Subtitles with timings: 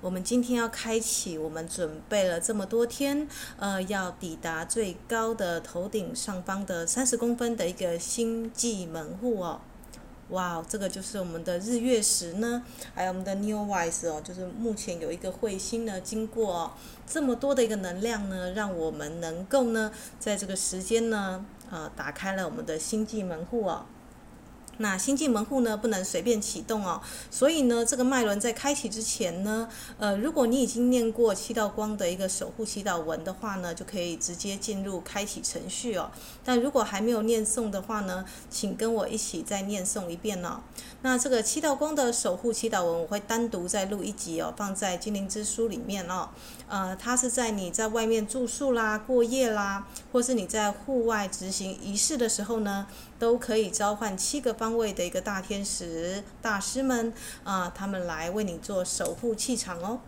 [0.00, 3.26] 我们今天要开启，我们准备了这么多天，
[3.58, 9.60] 呃，要抵达最高的头顶上方的三十公分的一个星际门户哦。
[10.28, 12.62] 哇，这个就是我们的日月食呢，
[12.94, 16.70] 还有我们的 Neowise 哦，就是目前有一个彗星呢，经过哦，
[17.04, 19.90] 这么多的一个能量呢，让我们能够呢，
[20.20, 23.86] 在这个时间呢，呃，打开了我们的星际门户哦。
[24.78, 27.00] 那星际门户呢，不能随便启动哦，
[27.30, 29.68] 所以呢，这个脉轮在开启之前呢，
[29.98, 36.10] 呃，如果你已经念过七道光的一个守护祈祷文的话呢，就可以直接进入开启程序哦。
[36.44, 40.60] 但如果还没有念诵的话呢，请跟我一起再念诵一遍哦。
[41.02, 46.28] 那这个七道光的守护祈祷文，我会单独再录一集哦，放在精灵之书里面哦。
[46.68, 52.86] 呃，它是在你在外面住宿啦、过夜啦，或是你在户外执行仪式的时候呢，
[53.18, 57.12] 都可以召唤七个方位的一个大天使大师们
[57.44, 60.00] 啊、他们来为你做守护气场哦。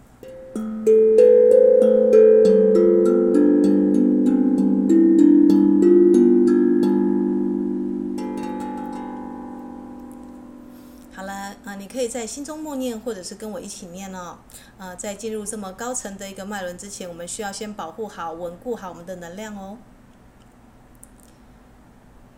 [11.80, 14.36] 你可以在心中默念，或者是跟我一起念哦。
[14.76, 19.78] 呃，在进入这么高层的一个脉轮之前，我们需要先保护好、稳固好我们的能量哦。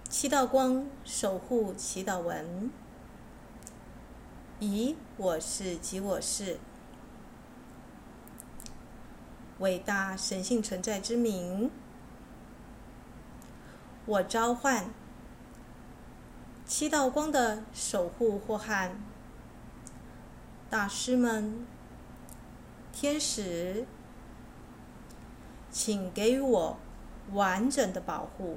[0.09, 2.71] 七道光守护祈祷文，
[4.61, 6.61] 以我是及我是
[9.59, 11.69] 伟大神性存在之名，
[14.07, 14.89] 我召唤
[16.65, 18.95] 七道光的守护祸害
[20.73, 21.67] 大师们、
[22.95, 23.85] 天使，
[25.71, 26.79] 请给予我
[27.33, 28.57] 完整的保护。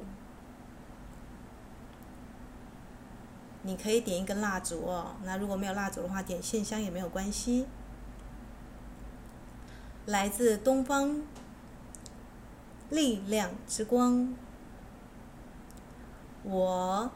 [3.63, 7.67] 你可以点一根蜡烛哦，那如果没有蜡烛的话，点线香也没有关系。
[10.06, 11.22] 来自东方
[12.91, 14.34] 力量之光，
[16.44, 17.12] 我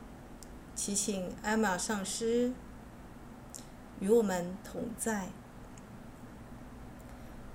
[0.75, 2.51] 祈请艾玛上师
[3.99, 5.29] 与我们同在。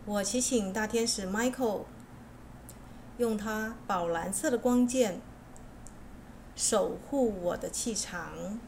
[0.06, 1.84] 我祈请大天使 Michael
[3.16, 5.21] 用他宝蓝色的光剑
[6.55, 8.60] 守护我的气场。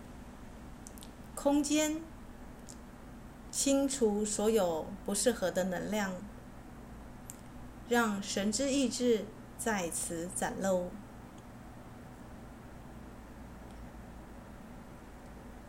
[1.35, 2.01] 空间，
[3.51, 6.13] 清除所有不适合的能量，
[7.89, 9.27] 让神之意志
[9.59, 10.91] 在此展露。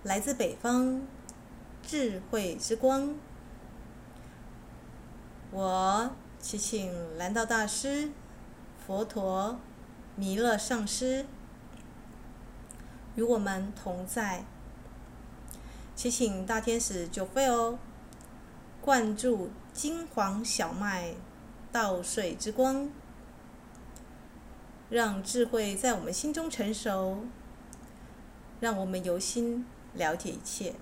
[0.03, 1.01] 来自北方，
[1.87, 3.15] 智慧之光，
[5.51, 8.11] 我祈请蓝道大师、
[8.85, 9.57] 佛陀、
[10.17, 11.25] 弥勒上师
[13.15, 14.43] 与我们同在。
[15.95, 17.79] 祈请大天使九费哦，
[18.81, 21.13] 灌注金黄小麦
[21.71, 22.91] 稻穗之光，
[24.89, 27.23] 让智慧在我们心中成熟，
[28.59, 30.75] 让我们由心了解一切。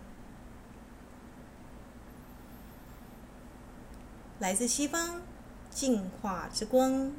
[4.39, 5.21] 来自西方
[5.69, 7.11] 净化之光，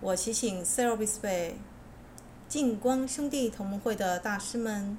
[0.00, 1.54] 我祈请 Serapis Bey
[2.48, 4.96] 净光兄弟同盟会的大师们。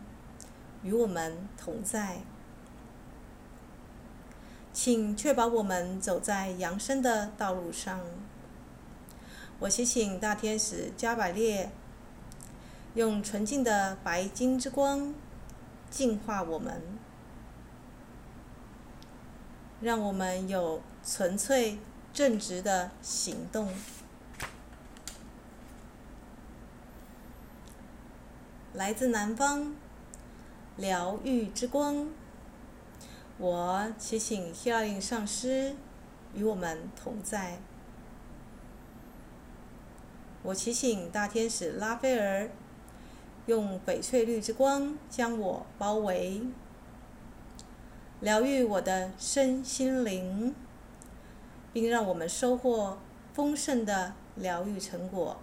[0.81, 2.19] 与我们同在，
[4.71, 7.99] 请确保我们走在扬升的道路上。
[9.59, 11.69] 我祈请大天使加百列
[12.95, 15.13] 用纯净的白金之光
[15.89, 16.81] 净化我们，
[19.81, 21.77] 让我们有纯粹
[22.13, 23.73] 正直的行动。
[28.73, 29.75] 来自南方。
[30.77, 32.07] 疗愈之光，
[33.37, 35.75] 我祈请希拉林上师
[36.33, 37.59] 与我们同在。
[40.41, 42.49] 我祈请大天使拉斐尔
[43.47, 46.43] 用翡翠绿之光将我包围，
[48.21, 50.53] 疗愈我的身心灵，
[51.71, 52.97] 并让我们收获
[53.33, 55.37] 丰盛的疗愈成果。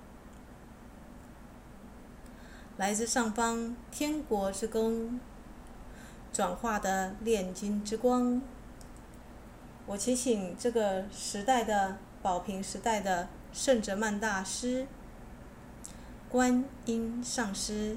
[2.76, 5.19] 来自上方天国之宫
[6.31, 8.43] 转化的炼金之光，
[9.87, 14.87] 我祈请这个时代的宝瓶时代的圣哲曼大师、
[16.28, 17.96] 观音上师，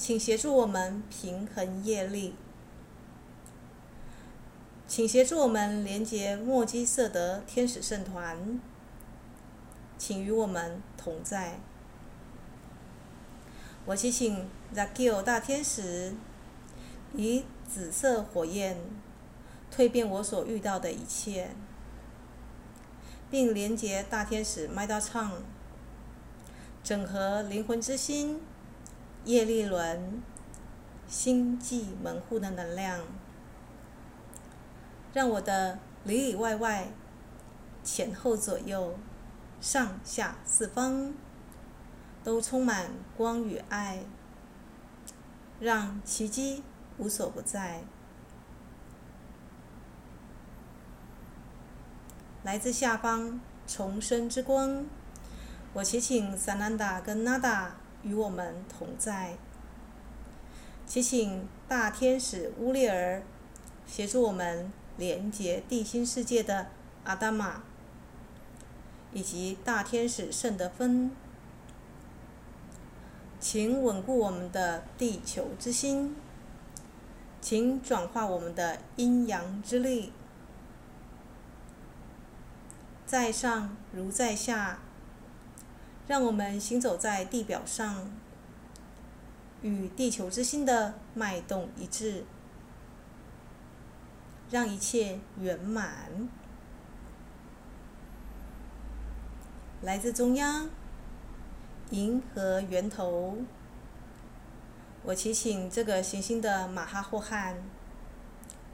[0.00, 2.34] 请协助我们平衡业力，
[4.88, 8.58] 请协助我们连接墨基色德天使圣团，
[9.98, 11.60] 请与我们同在。
[13.84, 16.14] 我祈请 Zakio 大天使
[17.12, 18.78] 以紫色火焰
[19.70, 21.50] 蜕变我所遇到的一切，
[23.30, 25.30] 并连接大天使麦达唱，
[26.82, 28.40] 整合灵魂之心、
[29.24, 30.22] 业力轮、
[31.06, 33.00] 星际门户的能量，
[35.12, 36.88] 让我的里里外外、
[37.84, 38.98] 前后左右、
[39.60, 41.12] 上下四方
[42.24, 44.04] 都充满光与爱，
[45.60, 46.62] 让奇迹
[46.96, 47.82] 无所不在。
[52.42, 54.86] 来自下方重生之光。
[55.72, 59.36] 我祈请萨南达跟纳达与我们同在，
[60.86, 63.22] 祈请大天使乌列尔
[63.86, 66.68] 协助我们连接地心世界的
[67.04, 67.62] 阿达玛，
[69.12, 71.10] 以及大天使圣德芬，
[73.38, 76.16] 请稳固我们的地球之心，
[77.40, 80.12] 请转化我们的阴阳之力，
[83.06, 84.80] 在上如在下。
[86.10, 88.10] 让我们行走在地表上，
[89.62, 92.24] 与地球之心的脉动一致，
[94.50, 96.28] 让一切圆满。
[99.82, 100.68] 来自中央，
[101.90, 103.36] 银河源头，
[105.04, 107.62] 我祈请这个行星的马哈霍汉、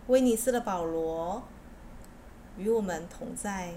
[0.07, 1.43] 威尼斯的保罗
[2.57, 3.75] 与我们同在。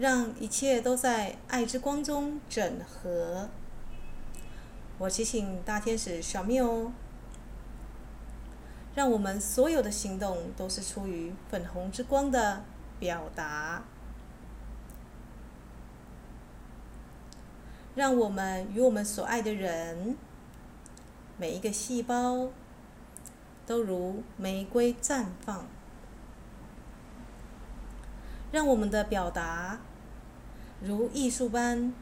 [0.00, 3.50] 让一切都在爱之光中整合。
[4.96, 6.90] 我提醒大天使小缪，
[8.94, 12.64] 让我们所有的行动都是出于粉红之光的
[12.98, 13.82] 表达。
[17.94, 20.16] 让我们与我们所爱的人，
[21.36, 22.48] 每一个细胞，
[23.66, 25.66] 都如玫瑰绽放。
[28.50, 29.78] 让我们的表达。
[30.82, 31.92] 如艺术般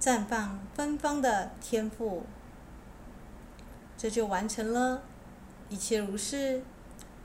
[0.00, 2.24] 绽放芬芳的天赋，
[3.96, 5.02] 这就完成了。
[5.68, 6.62] 一切如是，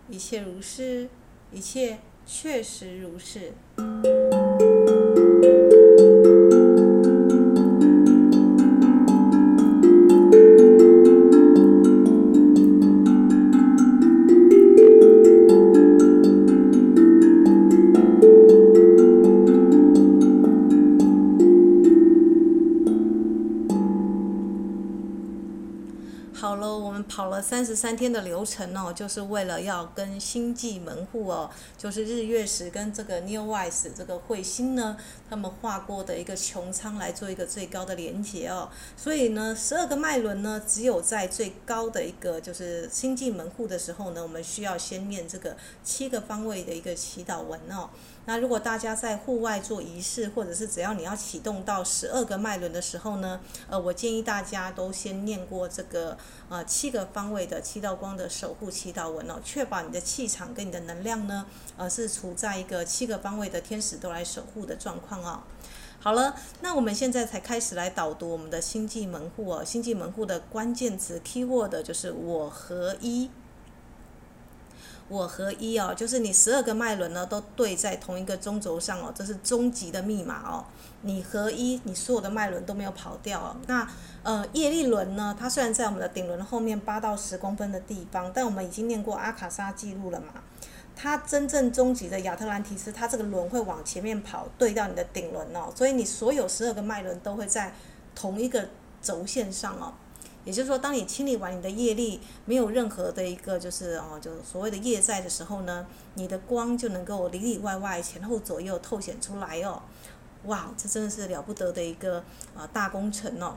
[0.10, 1.10] 一切如是，
[1.51, 3.54] 一切确实如是。
[26.35, 34.97] 好了，我们跑了三十三天的流程哦，就是为了要跟星际门户哦，就是日月食跟这个 New Wise 这个彗星呢，
[35.30, 38.69] 他们画过的一个穹苍来做一个最高的连接哦。
[38.97, 47.89] 所以呢，十二个脉轮呢，只有在最高的一个就是星际门户的时候呢，我们需要先念这个七个方位的一个祈祷文哦。
[48.25, 65.42] 那如果大家在户外做仪式，或者是只要你要启动到十二个脉轮的时候呢，呃，我建议大家都先念过这个呃七个方位的七道光的守护祈祷文哦，确保你的气场跟你的能量呢，呃，是处在一个七个方位的天使都来守护的状况哦。
[65.99, 73.30] 好了，那我们现在才开始来导读我们的星际门户哦，星际门户的关键词 keyword 就是我合一。
[75.13, 80.65] 我合一哦，就是你十二个脉轮呢都对在同一个中轴上哦，这是终极的密码哦。
[81.01, 83.55] 你合一，你所有的脉轮都没有跑掉哦。
[83.67, 83.87] 那
[84.23, 90.41] 呃业力轮呢，它虽然在我们的顶轮后面八到十公分的地方，但我们已经念过阿卡莎记录了嘛。
[90.95, 95.71] 它真正终极的亚特兰提斯，它这个轮会往前面跑，对到你的顶轮哦。
[95.75, 97.71] 所以你所有十二个脉轮都会在
[98.15, 98.67] 同一个
[98.99, 99.93] 轴线上哦。
[100.45, 105.85] 也就是说，当你清理完你的业力，没有任何的一个就是哦，就所谓的业债的时候呢，
[106.16, 109.81] 你的光就能够里里外外、前后左右透显出来哦。
[110.45, 112.23] 哇，这真的是了不得的一个
[112.56, 113.56] 啊大工程哦。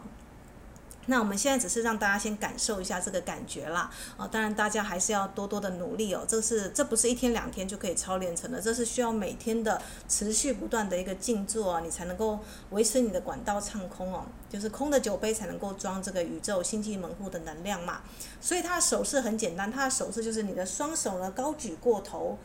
[1.06, 6.24] 那我们现在只是让大家先感受一下这个感觉啦，啊，当然大家还是要多多的努力哦。
[6.26, 14.24] 这是这不是一天两天就可以操练成的，这是需要每天的持续不断的一个静坐啊，你才能够维持你的管道畅空哦。
[14.48, 18.00] 就是空的酒杯才能够装这个宇宙星际门户的能量嘛。
[18.40, 22.38] 所以它的手势很简单，它的手势就是你的双手呢高举过头，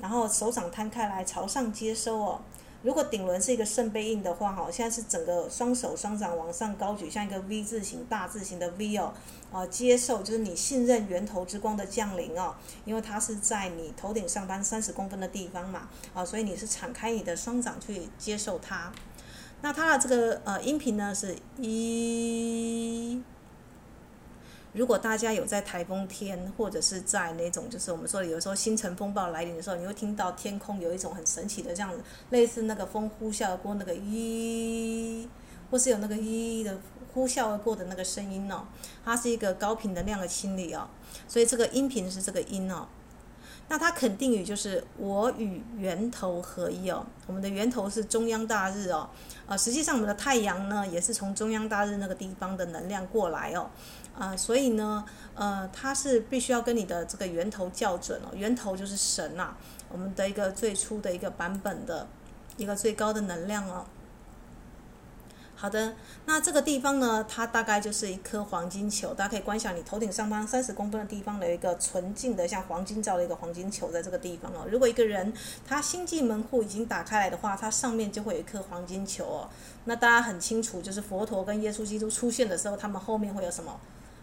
[0.00, 2.40] 然后手掌摊开来朝上接收哦。
[2.82, 9.12] 如果顶轮是一个圣杯印的话，哈，现在是整个双手双掌往上高举，像一个 V 字形、大字形的 V 哦，
[9.50, 12.54] 啊，接受就是你信任源头之光的降临哦，
[12.84, 18.92] 因为它是在你头顶上方三十公分的地方嘛，啊，所以你是敞开你的双掌去接受它。
[19.60, 23.20] 那它的这个呃音频呢是一，
[24.72, 35.26] 如果大家有在台风天，或者是在那种就是我们说有时候星辰风暴来临的时候，你会听到天空有一种很神奇的这样子，类似那个风呼啸而过那个咦，
[35.70, 36.78] 或是有那个咦的
[37.12, 38.64] 呼啸而过的那个声音哦，
[39.04, 40.88] 它是一个高频能量的清理哦，
[41.26, 42.86] 所以这个音频是这个音哦。
[43.70, 49.06] 那它肯定语就是我与源头合一哦，我们的源头是中央大日哦，
[49.46, 53.68] 啊，实际上我们的太阳呢也是从中央大日那个地方的能量过来哦，
[54.18, 59.54] 啊，所以呢，呃，它是必须要跟你的这个源头校准哦，源头就是神呐，
[59.88, 62.08] 我们的一个最初的一个版本的
[62.56, 63.86] 一个最高的能量哦。
[65.54, 65.94] 好的，
[66.26, 74.66] 那这个地方呢，它大概就是一颗黄金球，大家可以观想你头顶上方三十公分的地方有一个纯净的像黄金罩的一个黄金球在这个地方哦。
[74.68, 75.32] 如果一个人
[75.66, 79.48] 他星际门户已经打开来的话，它上面就会有一颗黄金球哦。
[79.84, 83.80] 那大家很清楚，就是佛陀跟耶稣基督出现的时候，他们后面会有什么？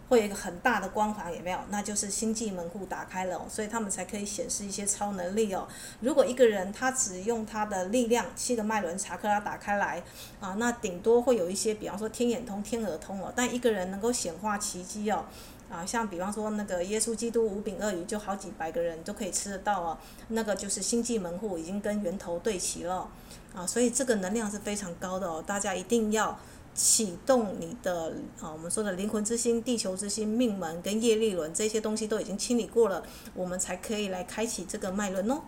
[0.08, 1.58] 会有一个很大的光环，有没有？
[1.68, 5.66] 那就是星际门户打开了，所以他们才可以显示一些超能力哦。
[6.00, 10.00] 如果一个人他只用他的力量，七个脉轮查克拉打开来
[10.38, 13.32] 啊，那顶多会有一些，比方说天眼通、天耳通哦。
[13.34, 15.24] 但一个人能够显化奇迹哦，
[15.68, 19.98] 啊，像比方说那个耶稣基督五饼二鱼，就好几百个人都可以吃得到哦。
[20.28, 23.08] 那个就是星际门户已经跟源头对齐了
[23.52, 26.38] 啊，所以这个能量是非常高的哦，大家一定要。
[26.76, 33.02] 启动你的啊，我们说的灵魂之心、地球之心、命门跟业力轮这些东西都已经清理过了，
[33.34, 35.40] 我们才可以来开启这个脉轮哦。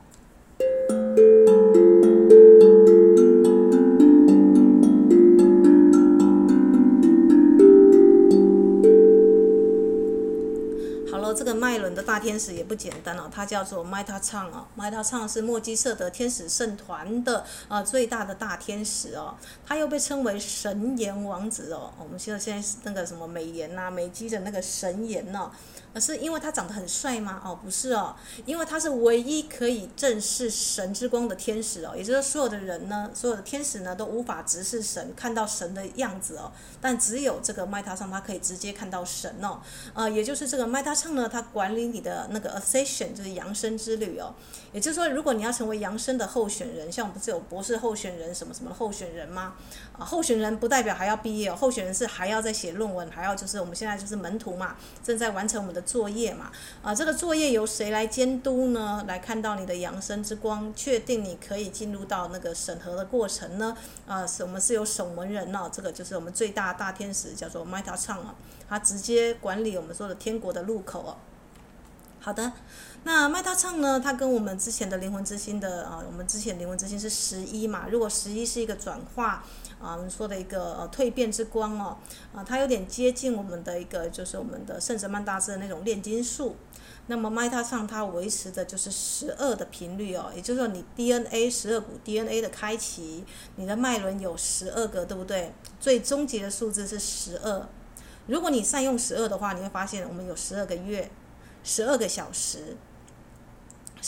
[11.58, 19.34] 麦伦的大天使也不简单哦，他叫做麦塔唱哦，麦塔唱是墨基色德天使圣团的呃最大的大天使哦，
[19.66, 25.50] 他又被称为神颜王子哦，我们现在现在那个什么美颜呐、美肌的那个神颜哦。
[25.94, 27.40] 而是因为他长得很帅吗？
[27.44, 28.14] 哦，不是哦，
[28.44, 39.60] 因为他是唯一可以正视神之光的天使哦，也就是，所有的人呢，所有的天使呢，都无法直视神，看到神的样子哦，但只有这个麦塔上，他可以直接看到神哦，
[39.94, 44.34] 呃，也就是这个麦塔上呢，他管理你的那个 ascension，就是扬升之旅哦，
[44.72, 49.54] 也就是说，如果你要成为扬升的候选人，像我们不是有博士候选人什么什么候选人吗？
[49.98, 55.82] 啊，候选人不代表还要毕业，候选人是还要在写论文，还要就是我们现在就是门徒嘛，正在完成我们的。
[55.88, 59.02] 作业嘛，啊，这个作业由谁来监督呢？
[59.08, 63.74] 来看到你的扬升之光，确定你可以进入到那个审核的过程呢？
[64.06, 68.34] 啊，是我们是有守门人哦，这个就是我们最大大天使，叫做麦塔唱啊，
[68.68, 71.16] 他直接管理我们说的天国的入口哦。
[72.20, 72.52] 好的，
[73.04, 79.44] 那麦塔唱呢，它跟我们之前的灵魂之心的啊，我们之前灵魂之心是十一嘛，如果十一是一个转化。
[79.80, 81.96] 啊，我们说的一个呃蜕变之光哦，
[82.34, 86.56] 啊，它有点接近我们的一个就是我们的圣哲曼大师的那种炼金术。
[87.06, 93.24] 那么麦塔唱它维持的就是十二的频率哦，也就是说你 DNA 十二股 DNA 的开启，
[93.54, 95.54] 你的脉轮有十二个，对不对？
[95.78, 97.68] 最终极的数字是十二。
[98.26, 101.08] 如果你善用十二的话，你会发现我们有十二个月，
[101.62, 102.76] 十二个小时。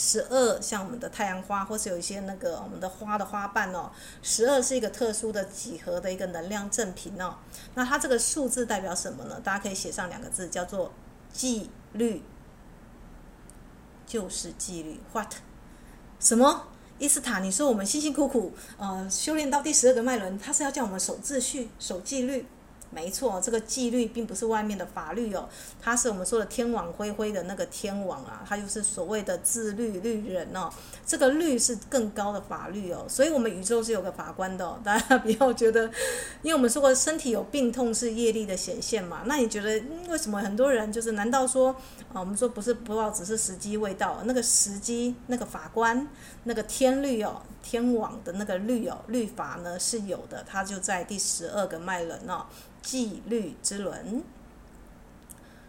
[0.03, 3.91] 十二像我们的太阳花，或是有一些那个我们的花的花瓣哦。
[4.23, 7.35] 十二是一个特殊的几何的一个能量正频哦。
[7.75, 9.39] 那它这个数字代表什么呢？
[9.43, 10.91] 大家可以写上两个字，叫做
[11.31, 12.23] 纪律，
[14.07, 14.99] 就是纪律。
[15.13, 15.35] What？
[16.19, 16.65] 什么？
[16.97, 22.47] 伊斯塔，你说我们辛辛苦苦呃修炼到第十二个脉轮，它是要叫我们守秩序、守纪律。
[22.91, 25.47] 没错，这个纪律并不是外面的法律哦，
[25.81, 30.69] 它是我们说的天网恢恢的那个天网啊，它就是所谓的自律律人哦。
[31.05, 34.79] 这个律是更高的法律哦，所以我们宇宙是有个法官的哦。
[34.83, 35.85] 大家不要觉得，
[36.41, 41.11] 因为我们说过身体有病痛是业力的显现嘛，那你觉得为什么很多人就是？
[41.11, 41.75] 难道说
[42.13, 44.21] 啊，我们说不是不知道，只是时机未到？
[44.23, 46.07] 那个时机，那个法官，
[46.43, 52.45] 那个天律哦，天网的那个律哦，律法呢是有的，它就在第十二个脉轮哦。
[52.81, 54.23] 纪律之轮，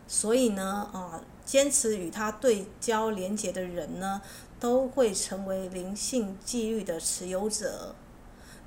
[0.09, 4.23] 所以呢，啊，坚持与他对焦连接的人呢，
[4.59, 7.95] 都会成为灵性纪律的持有者。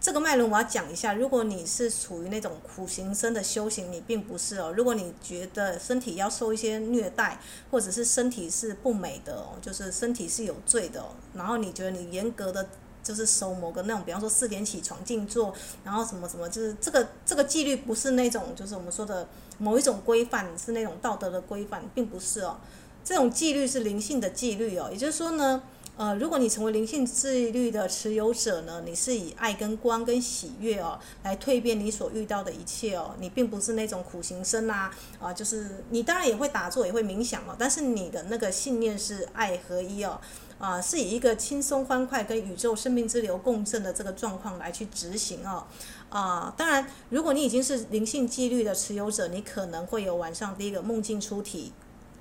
[0.06, 4.72] 这个脉轮我要讲一下，如果你是处于那种苦行僧的修行，你并不是哦。
[4.78, 7.40] 如果你觉得身体要受一些虐待，
[7.72, 12.68] 或者是身体是不美的哦，就是身体是有罪的哦，然后你觉得你严格的。
[13.02, 19.28] 就是守某个那种，比方说四点起床静坐，然后什么什么，就是这个这个纪律不是那种，就是我们说的
[19.60, 22.58] 某一种规范，是那种道德的规范，并不是哦。
[23.04, 24.90] 这种纪律是灵性的纪律哦。
[24.92, 25.62] 也就是说呢，
[25.98, 33.16] 呃，如果你成为灵性自律的持有者呢，你是以爱跟光跟喜悦哦，来蜕变你所遇到的一切哦。
[33.18, 40.20] 你并不是那种苦行僧啊，啊，就是你当然也会打坐，也会冥想哦，但是你的那个信念是爱合一哦，
[40.60, 45.66] 啊，是以一个轻松欢快跟宇宙生命之流共振的这个状况来去执行哦。
[46.10, 51.72] 啊，当然，如果你已经是灵性纪律的持有者，你可能会有晚上第一个梦境出体。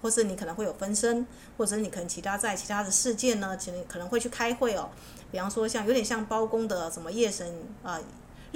[0.04, 4.90] 或是你可能会有分身，或者你可能其他在其他的事件呢，其实可能会去开会哦。
[5.32, 7.50] 比方说像有点像包公的什么夜神
[7.82, 7.98] 啊。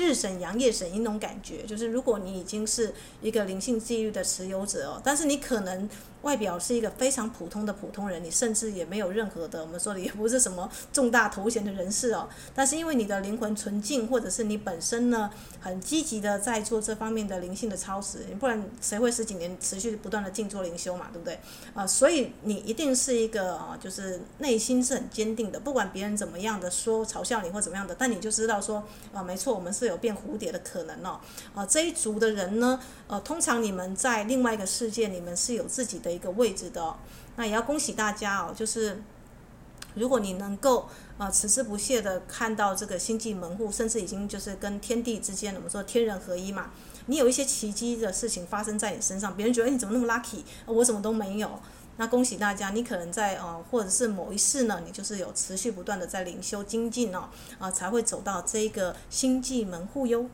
[0.00, 5.90] 日神阳，夜神一种感觉，就是如果你已经是一个灵性纪律的持有者哦，但是你可能
[6.22, 15.28] 外表是一个非常普通的普通人，你甚至也没有任何的，我们说的也不是什么重大头衔的人士哦， 但是因为你的灵魂纯净，或者是你本身呢
[15.60, 21.40] 很积极的在做这方面的灵性的操持，不然谁会十几年持续不断的静坐灵修嘛，对不对？
[21.74, 29.88] 啊，所以你一定是一个啊，就是内心是很坚定的，不管别人怎么样的说嘲笑你或怎么样的，但你就知道说啊，没错，我们是。
[29.88, 31.18] 有变蝴蝶的可能哦，
[31.54, 36.96] 啊，这一族的人呢，呃，通常你们在另外一个世界，你们是有自己的的一个位置的。
[37.36, 39.02] 那也要恭喜大家哦，就是
[39.94, 40.88] 如果你能够
[41.18, 46.70] 呃持之不懈的看到这个星际门户，甚至已经就是跟天地之间，我们说天人合一嘛，
[47.06, 51.60] 你有一些奇迹的事情发生在你身上，别人觉得，你怎么那么 lucky，我怎么都没有。
[52.00, 60.28] 那恭喜大家，你可能在呃，或者是某一世呢，你就是有持续不断的在灵修精进哦，啊，才会走到这个星际门户哟。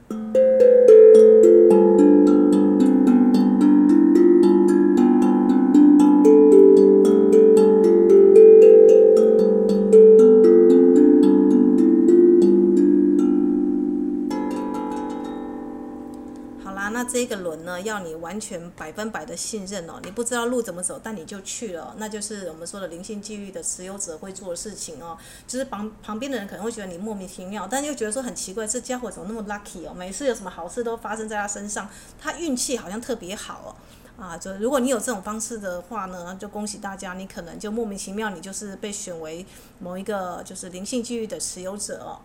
[17.80, 20.00] 要你完全百分百的信任哦。
[20.04, 25.16] 你不知道路怎么走，但你就去了，那就是我们说的灵性纪律的持有者会做的事情哦。
[25.46, 29.94] 就是旁旁边的人可能会觉得你莫名其妙，但又觉得说很奇怪，这家伙怎么那么 lucky 哦？
[29.94, 31.88] 每次有什么好事都发生在他身上，
[32.20, 33.70] 他运气好像特别好哦。
[34.16, 39.44] 啊，就如果你有这种方式的话呢，就恭喜大家，你可能就莫名其妙，你就是被选为
[39.80, 42.20] 某一个就是灵性机遇的持有者哦。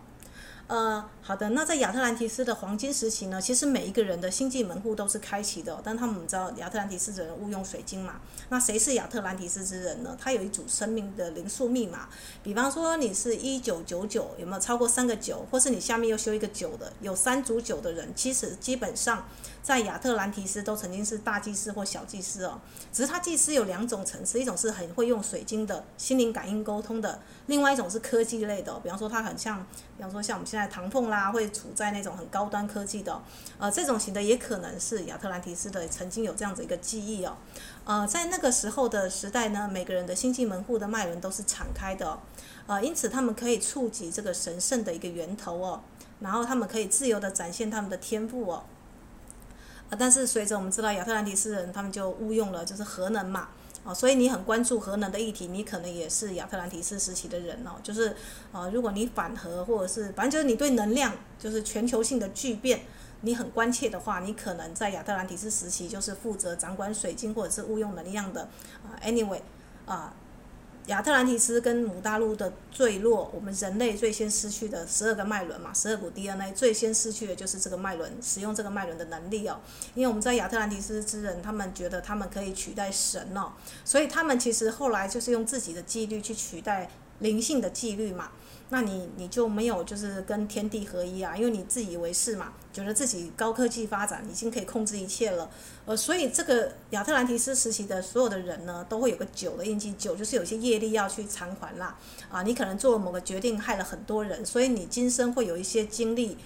[0.70, 8.20] 呃，好的，那在亚特兰提斯的黄金时期呢，其实每一个人的星际门户都是开启的，但他们知道亚特兰提斯的人误用水晶嘛？
[8.50, 10.16] 那谁是亚特兰提斯之人呢？
[10.16, 12.08] 他有一组生命的灵数密码，
[12.44, 19.26] 比方说你是一九九九，有没有超过三个九，或是你下面又修一个九的，有三组九的人，其实基本上。
[19.62, 22.58] 在亚特兰提斯都曾经是大祭司或小祭司哦，
[22.90, 29.58] 只是他祭司有两种层次，一种是很会用水晶的心灵感应沟通的，另外一种是科技类的，比方说他很像，
[29.98, 33.20] 比方说像我们现在在唐凤啦，会处在那种很高端科技的，
[33.58, 37.36] 呃，这种型的也可能是亚特兰提斯的曾经有这样子一个记忆哦，
[37.84, 42.18] 呃，在那个时候的时代呢，每个人的星际门户的脉轮都是敞开的，
[42.66, 45.80] 呃，因此他们可以触及这个神圣的一个源头哦，
[46.20, 48.64] 然后他们可以自由的展现他们的天赋哦。
[49.88, 53.48] 啊，但是随着我们知道亚特兰提斯人，他们就误用了就是核能嘛，
[53.94, 58.14] 所以你很关注核能的议题，你可能也是亚特兰提斯时期的人哦，就是
[58.52, 62.80] 呃，如果你反核或者是反正就是你对能量就是全球性的巨变，
[63.20, 68.42] 你很关切的话，你可能在亚特兰提斯时期就是负责掌管水晶或者是物用能量的
[68.84, 69.40] 啊，anyway
[69.86, 70.14] 啊。
[70.86, 79.60] 亚特兰提斯跟姆大陆的坠落，我们人类最先失去的十二个脉轮嘛，十二股 DNA 最先失去的就是这个脉轮，使用这个脉轮的能力哦。
[79.94, 83.52] 因为我们在亚特兰提斯之人，他们觉得他们可以取代神哦，
[83.84, 86.90] 所以他们其实后来就是用自己的纪律去取代
[87.20, 88.30] 灵性的纪律嘛。
[88.72, 91.36] 那你你就没有就是跟天地合一啊？
[91.36, 95.50] 因为你自以为是嘛，觉得自己高科技发展已经可以控制一切了，
[95.86, 101.98] 呃，所以这个亚特兰提斯时期的所有的人呢，都会有个九的印记，九就是有些业力要去偿还啦，
[102.30, 106.38] 啊，你可能做了某个决定害了很多人，所以你今生会有一些经历，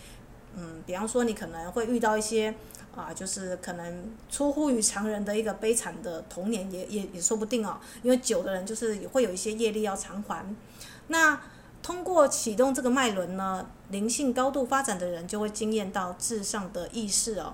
[0.56, 2.54] 嗯，比方说你可能会遇到一些
[2.96, 10.42] 啊，就是可能出乎于常人的一个悲惨的童年也，也也也说不定哦，因为九的人就是也会有一些业力要偿还，
[11.08, 11.38] 那。
[11.84, 17.52] 通过启动这个脉轮呢，灵性高度发展的人就会惊艳到至上的意识哦。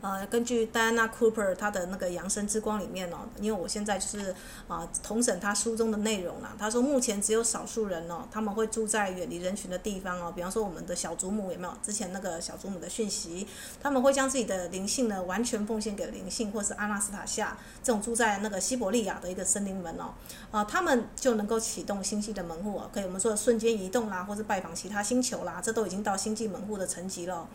[0.00, 4.34] 呃，根据戴安娜·库珀她的那个《扬升之光》里面哦，因为我现在就是
[4.66, 6.54] 啊同审她书中的内容啦。
[6.58, 11.74] 她说目前只有少数人哦，他们会住在远离人群的地方哦，比方说我们的小祖母有没有？
[11.82, 13.46] 之前那个小祖母的讯息，
[13.80, 20.14] 他们会将自己的灵性呢完全奉献给灵性，或是阿纳斯塔夏这种住在那个西伯利亚的一个森林门哦，
[20.50, 27.46] 啊，他们就能够启动星系的门户哦，可以我们说瞬间移动啦，或是拜访其他星球啦，这都已经到星际门户的层级了。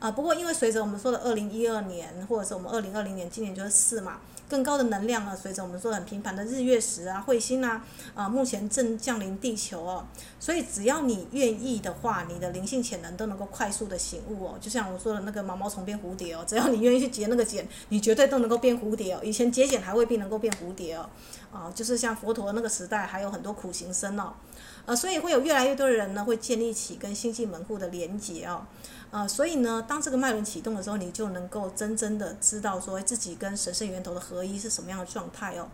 [0.00, 4.18] 啊，不过因为随着我们说的二零一二年，或者是我们二零二零年，今年就是四嘛。
[4.48, 7.84] 更高的能量呢，随着我们说很频繁的日月食啊、彗星啊，
[8.14, 10.06] 啊，目前正降临地球哦。
[10.40, 14.54] 所以只要你愿意的话，你的灵性潜能都能够快速的醒悟哦。
[14.58, 19.20] 就像我说的那个毛毛虫变蝴蝶哦，只要你愿意去结那个茧，你绝对都能够变蝴蝶哦。
[19.22, 21.10] 以前结茧还未必能够变蝴蝶哦。
[21.52, 24.32] 啊，就是像佛陀那个时代，还有很多苦行僧哦。
[24.86, 28.62] 呃，所以会有越来越多的人呢，会建立起跟星际门户的连结哦。
[29.10, 35.68] 呃，所以呢，当这个脉轮启动的时候，你就能够真正的知道说自己跟神圣源头的合一是什么样的状态哦。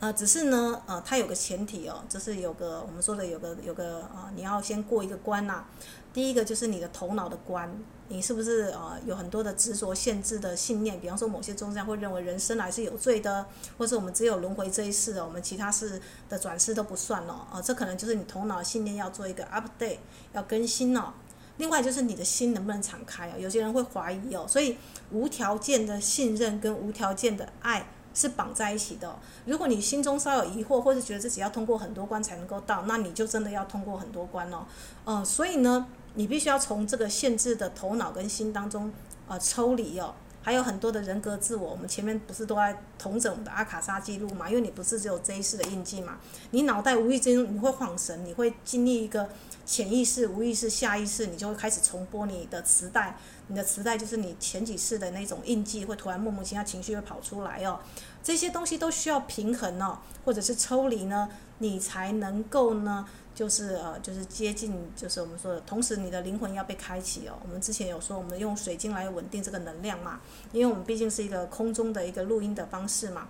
[0.00, 5.64] 呃，只是呢，呃，它有个前提哦，就是有个我们说的有个有个呃，你要先过一个关呐、
[6.12, 7.72] 第一个就是你的头脑的关，
[8.08, 10.98] 你是不是呃有很多的执着限制的信念？
[11.00, 13.46] 比方说某些宗教会认为人生来是有罪的，
[13.78, 17.46] 或者我们只有轮回这一世，我们其他世的转世都不算哦。
[17.52, 19.98] 啊、这可能就是你头脑信念要做一个 update，
[20.32, 21.14] 要更新哦。
[21.56, 23.34] 另外就是你的心能不能敞开哦？
[23.38, 24.76] 有些人会怀疑哦，所以
[25.10, 29.16] 无条件的信任跟无条件的爱是绑在一起的。
[29.44, 34.66] 如果你心中稍有疑惑，或是觉得自己要通过很多关才能够到，那你就真的要通过很多关哦。
[35.04, 38.92] 嗯，所以呢，你必须要从这个限制的头脑跟心当中
[39.28, 40.14] 呃抽离哦。
[40.44, 44.48] 还有很多的人格自我，我们前面不是都在统整我们的阿卡莎记录嘛？
[44.48, 46.18] 因为你不是只有这一世的印记嘛，
[46.50, 49.28] 你脑袋无意间你会恍神，你会经历一个。
[49.66, 53.16] 潜意识、无意识、下意识，你就会开始重播你的磁带。
[53.46, 57.80] 你的磁带就是你前几世的那种印记，会突然莫名其妙情绪会跑出来哦。
[58.22, 61.30] 这些东西都需要平衡哦，或者是抽离呢，
[61.60, 67.34] 你才能够呢，就是呃，就是接近，就是我们说的，同时你的灵魂要被开启哦。
[67.42, 70.20] 我们之前有说，我们用水晶来稳定这个能量嘛，
[70.52, 73.26] 因为我们毕竟是一个空中的一个录音的方式嘛，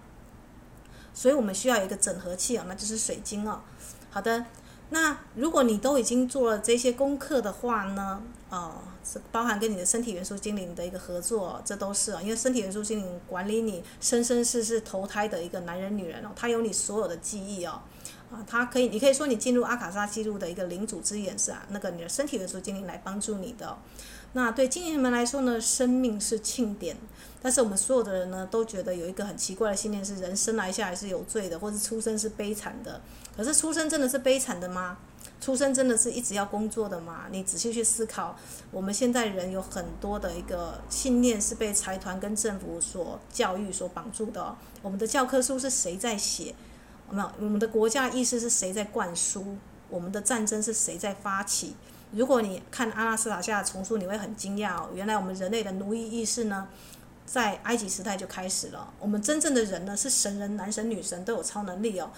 [1.14, 3.62] 所以我们需要一个整合器哦，那就是水晶哦。
[4.10, 4.44] 好的。
[4.90, 17.80] 那如果你都已经做了这些功课的话呢，哦，是包含跟你的身体元素精灵的一个合作，这都是啊，因为身体元素精灵管理你生生世世投胎的一个男人女人哦，他有你所有的记忆哦，
[18.34, 23.76] 啊，他可以，你可以说你进入阿卡莎记录的一个领主之眼是啊，那个你的身体元素精灵来帮助你的。
[24.32, 26.96] 那对精灵们来说呢，生命是庆典，
[27.40, 33.00] 但是我们所有的人呢，都觉得有一个很奇怪的信念，是人生来下来是有罪的，或是出生是悲惨的。
[33.36, 34.98] 可是出生真的是悲惨的吗？
[35.40, 37.26] 出生真的是一直要工作的吗？
[37.30, 38.34] 你仔细去思考，
[38.72, 44.56] 我们现在人有很多的一个信念是被财团跟政府所教育、所绑住的。
[44.82, 46.54] 我们的教科书是谁在写？
[47.10, 47.30] 有没有？
[47.40, 49.56] 我们的国家意识是谁在灌输？
[49.90, 51.76] 我们的战争是谁在发起？
[52.12, 54.90] 如果你看阿拉斯塔夏的丛书，你会很惊讶哦。
[54.94, 56.68] 原来我们人类的奴役意识呢，
[57.26, 58.92] 在埃及时代就开始了。
[58.98, 62.10] 我们真正的人呢，是神人，男神女神都有超能力哦，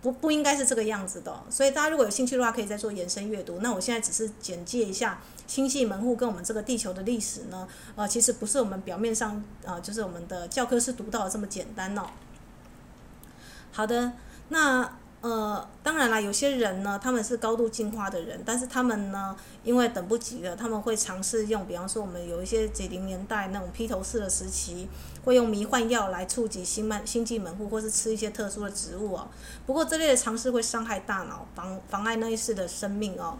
[0.00, 1.44] 不不应该是这个样子的。
[1.50, 3.60] 所以大家如果有兴趣的话，可以再做延伸阅读。
[3.60, 12.06] 那我现在只是简介一下星际门户跟我们这个地球的历史呢，呃，其实不是我们表面上呃，就是我们的教科书读到的这么简单哦。
[13.70, 14.12] 好的，
[14.52, 14.92] 那。
[15.22, 24.88] 呃，当然啦，有些人呢，他们是高度进化的人，但是他们呢，因为等不及了，他们会尝试用，比方说我们有一些几零年代那种披头士的时期，
[25.24, 29.28] 会用迷幻药来触及心脉、星际门户，或是吃一些特殊的植物哦。
[29.64, 33.38] 不过这类的尝试会伤害大脑，妨妨碍那一世的生命哦。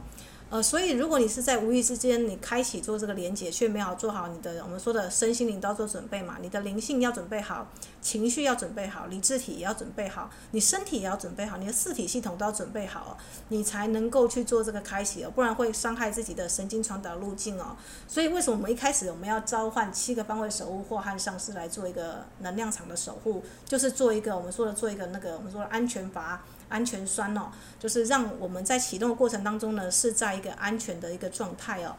[0.53, 7.67] 呃，所以如果你是在无意之间，你开启做这个连接，却没有做好你的我们说的身心灵都要做准备嘛，你的灵性要准备好，
[8.03, 13.17] 情绪要准备好，理智体也要准备好，你身体也要准备好，你的四体系统都要准备好，
[13.49, 17.75] 你才能够去做这个开启哦，不然会伤害自己的神经传导路径哦。
[18.07, 26.45] 所以为什么我们一开始我们要召唤七个方位守护或汉上师来做一个能量场的守护，就是做一个我们说的做一个那个我们说的安全阀。
[26.72, 31.94] 安全栓哦，就是让我们在启动的过程当中呢，是在一个安全的一个状态哦。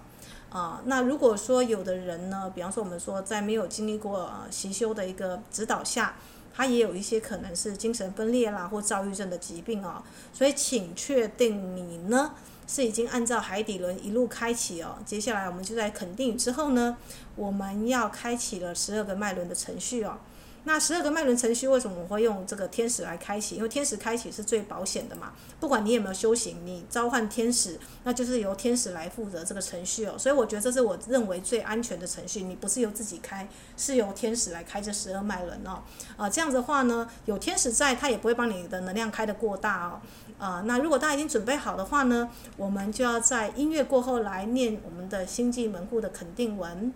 [0.50, 6.16] 啊，那如果说有的人呢，比方说我们说在没有经历过呃习修的一个指导下，
[6.54, 10.04] 他也有一些可能是精神分裂啦或躁郁症的疾病哦。
[10.32, 12.34] 所以请确定你呢
[12.68, 14.98] 是已经按照海底轮一路开启哦。
[15.06, 16.98] 接下来我们就在肯定之后呢，
[17.36, 20.20] 我们要开启了十二个脉轮的程序哦。
[20.66, 23.56] 那十二个脉轮程序为什么我会用这个天使来开启？
[23.58, 25.34] 因为天使开启是最保险的嘛。
[25.60, 30.18] 不管你有没有修行，你召唤天使，那就是由天使来负责这个程序哦。
[30.18, 32.44] 所以我觉得这是我认为最安全的程序。
[32.44, 35.84] 你不是由自己开，是由天使来开这十二脉轮哦。
[36.16, 40.02] 啊，这样子的话呢，有天使在，他也不会帮你的能量开得过大哦。
[40.38, 46.94] 啊，那如果大家已经准备好的话呢，我们就要在音乐过后来念我们的星际门户的肯定文。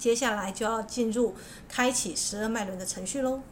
[0.00, 1.34] 接下来就要进入
[1.68, 3.42] 开启十二脉轮的程序喽。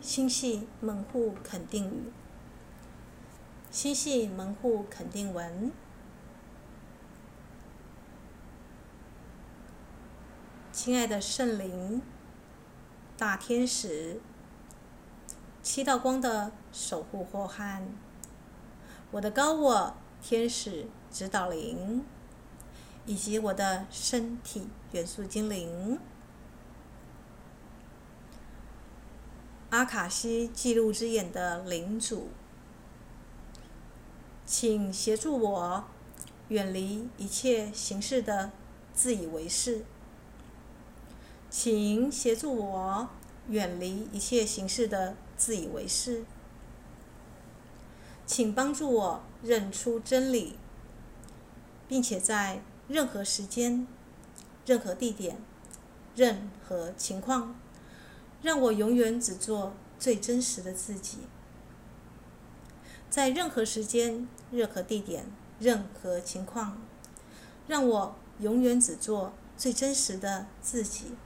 [0.00, 2.19] 心系门户肯定语。
[3.82, 5.72] 星系门户肯定文。
[10.70, 12.02] 亲爱的圣灵、
[13.16, 14.20] 大天使、
[15.62, 17.82] 七道光的守护祸害，
[19.12, 22.04] 我的高我天使指导灵，
[23.06, 25.98] 以及我的身体元素精灵。
[29.70, 32.28] 阿卡西记录之眼的领主，
[34.52, 35.84] 请协助我
[36.48, 38.50] 远离一切形式的
[38.92, 39.84] 自以为是。
[41.48, 43.08] 请协助我
[43.48, 46.24] 远离一切形式的自以为是。
[48.26, 50.56] 请帮助我认出真理，
[51.86, 53.86] 并且在任何时间、
[54.66, 55.38] 任何地点、
[56.16, 57.54] 任何情况。
[58.42, 61.18] 让我永远只做最真实的自己，
[63.10, 65.26] 在任何时间、任何地点、
[65.58, 66.78] 任何情况，
[67.66, 71.16] 让我永远只做最真实的自己。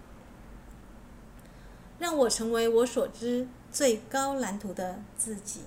[1.99, 5.61] 让我成为我所知最高蓝图的自己。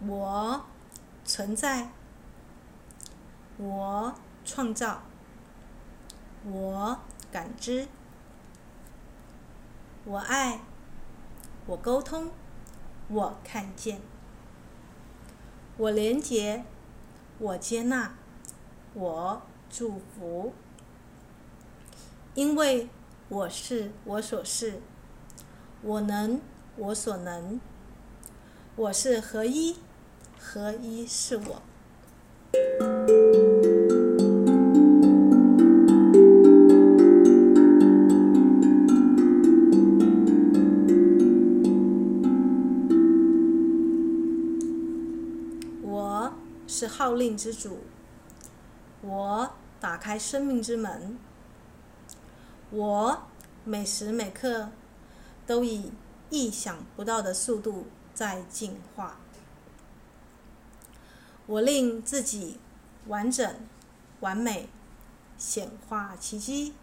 [0.00, 0.64] 我
[1.24, 1.90] 存在，
[3.58, 5.02] 我创造，
[6.44, 6.98] 我。
[7.30, 7.86] 感知，
[10.06, 10.62] 我爱，
[11.68, 12.30] 我沟通，
[13.08, 14.00] 我看见，
[15.76, 16.64] 我连结，
[17.38, 18.14] 我接纳，
[18.94, 20.54] 我祝福，
[22.34, 22.88] 因为
[23.28, 24.80] 我是我所是，
[25.82, 26.40] 我能
[26.78, 27.60] 我所能，
[28.74, 29.76] 我是合一，
[30.38, 31.62] 合一是我。
[46.98, 47.84] 号令之主，
[49.02, 51.16] 我打开生命之门，
[52.70, 53.22] 我
[53.62, 54.70] 每时每刻
[55.46, 55.92] 都以
[56.28, 59.20] 意想不到的速度在进化，
[61.46, 62.58] 我令自己
[63.06, 63.54] 完整、
[64.18, 64.68] 完美，
[65.36, 66.74] 显化奇迹，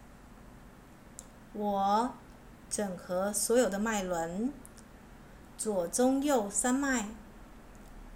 [1.52, 2.14] 我
[2.70, 4.50] 整合所有的脉轮，
[5.58, 7.10] 左、中、右三脉，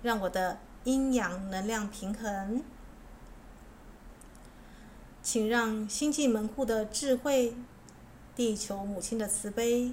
[0.01, 0.61] 让我的。
[0.85, 2.63] 阴阳能量平衡，
[5.23, 7.55] 请让星际门户的智慧、
[8.35, 9.93] 地球母亲的慈悲、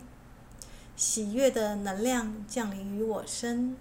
[0.95, 3.75] 喜悦的能量降临于我身。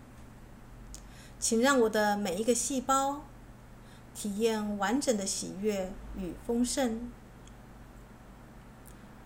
[1.39, 3.23] 请让我的每一个细胞
[4.15, 7.13] 体验完整的喜悦与丰盛。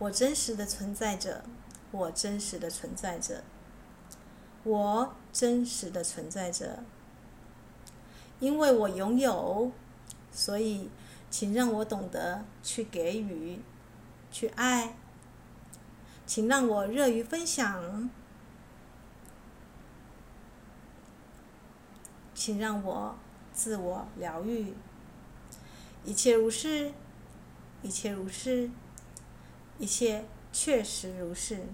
[0.01, 1.45] 我真实的存在着，
[1.93, 3.45] 我真实的存在着，
[4.65, 6.83] 我真实的存在着。
[8.41, 9.71] 因为我拥有，
[10.33, 10.89] 所以
[11.31, 13.61] 请让我懂得去给予，
[14.33, 14.97] 去爱。
[16.27, 18.09] 请让我热于分享，
[22.35, 23.17] 请让我
[23.53, 24.73] 自我疗愈。
[26.05, 26.93] 一切如是，
[27.83, 28.71] 一切如是，
[29.79, 31.67] 一切确实如是。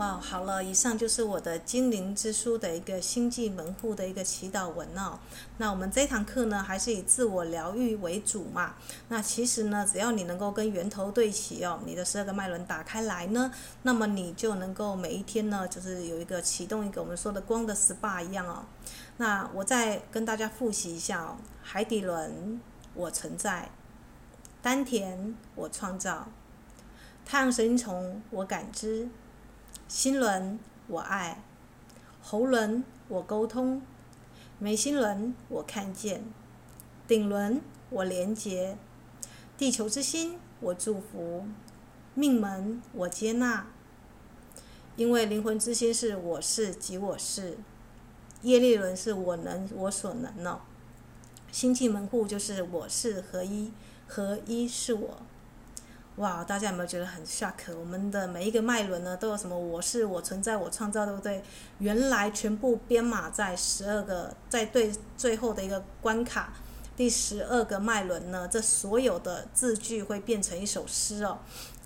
[0.00, 5.18] 哇，好了以上就是我的精灵之书的一个星际门户的一个祈祷文哦。
[5.58, 8.76] 那我们这堂课呢，还是以自我疗愈为主嘛。
[9.08, 18.64] 那其实呢，只要你能够跟源头对齐哦，你的十二个脉轮打开来呢，那么你就能够每一天呢，就是有一个启动一个我们说的光的 SPA 一样哦。
[19.18, 22.58] 那我再跟大家复习一下哦：海底轮，
[22.94, 23.68] 我存在；
[24.62, 26.28] 丹田，我创造；
[27.26, 29.06] 太阳神经丛，我感知。
[29.90, 31.38] 心轮，我爱；
[32.22, 33.80] 喉轮，我沟通；
[34.60, 36.20] 眉心轮，我看见；
[37.08, 38.76] 顶轮，我连接；
[39.58, 41.42] 地球之心，我祝福；
[42.14, 43.66] 命门，我接纳。
[44.94, 47.58] 因为灵魂之心是我是即我是，
[48.42, 50.60] 业力轮是我能我所能哦。
[51.50, 53.72] 星际门户就是我是合一，
[54.06, 55.22] 合一是我。
[56.16, 57.74] 哇，大家有没有觉得很 shock？
[57.78, 59.58] 我们的每一个脉轮呢，都有什么？
[59.58, 61.42] 我是我存在，我创造，对不对？
[61.78, 66.52] 原来全部编码在十二个，在对最后的一个关卡，
[66.94, 71.38] 第十二个脉轮呢，这所有的字句会变成一首诗哦，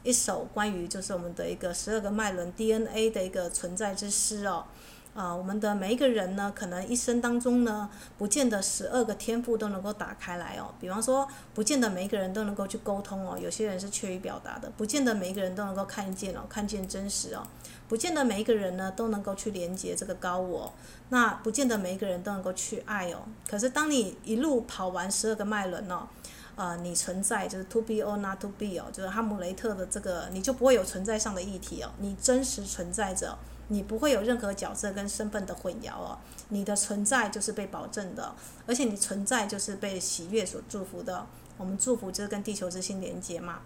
[0.03, 4.65] 一首关于就是我们的一个十二个脉轮 DNA 的一个存在之诗哦。
[5.15, 10.75] 啊，我们的每一个人呢，可能一生当中呢，不见得十二个天赋都能够打开来哦。
[10.81, 17.47] 比方说，不见得每一个人都能够去沟通哦，有些人是缺于表达的，不见得每一个人都能够看见哦，看见真实哦，
[17.89, 20.73] 不见得每一个人呢都能够去连接这个高我，
[21.11, 23.23] 那不见得每一个人都能够去爱哦。
[23.49, 26.09] 可是当你一路跑完十二个脉轮哦，
[26.57, 33.39] 呃，你存在就是 to be or not to be 哦，就是哈姆雷特的这个，你就不会有存在上的议题哦，你真实存在着。
[33.69, 38.35] 你不会有任何角色跟身份的混淆哦，你的存在就是被保证的，
[38.67, 41.27] 而且你存在就是被喜悦所祝福的。
[41.57, 43.61] 我们祝福就是跟地球之心连接嘛，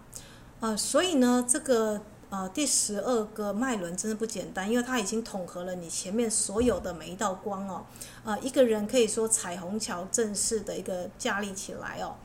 [0.59, 7.85] 呃，所以呢，这个呃第十二个脉轮真的不简单，因为它已经统合了你前面所有的每一道光哦，
[8.23, 12.15] 呃，一个人可以说彩虹桥正式的一个架立起来哦。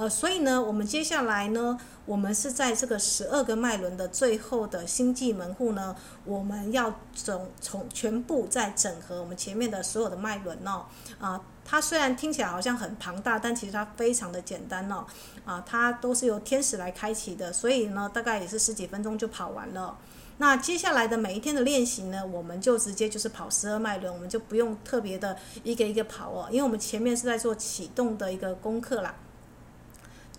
[0.00, 10.86] 呃，所以呢，我们接下来呢，我们是在这个十二个脉轮的最后的星际门户呢，我们要整从全部再整合我们前面的所有的脉轮哦。
[11.18, 15.04] 啊，它虽然听起来好像很庞大，但其实它非常的简单哦。
[15.44, 19.98] 啊，它都是由天使来开启的，所以呢，大概也是十几分钟就跑完了。
[20.38, 29.14] 那接下来的每一天的练习呢，我们就直接就是跑十二脉轮，我们就不用特别的一个一个跑哦，因为我们前面是在做启动的一个功课啦。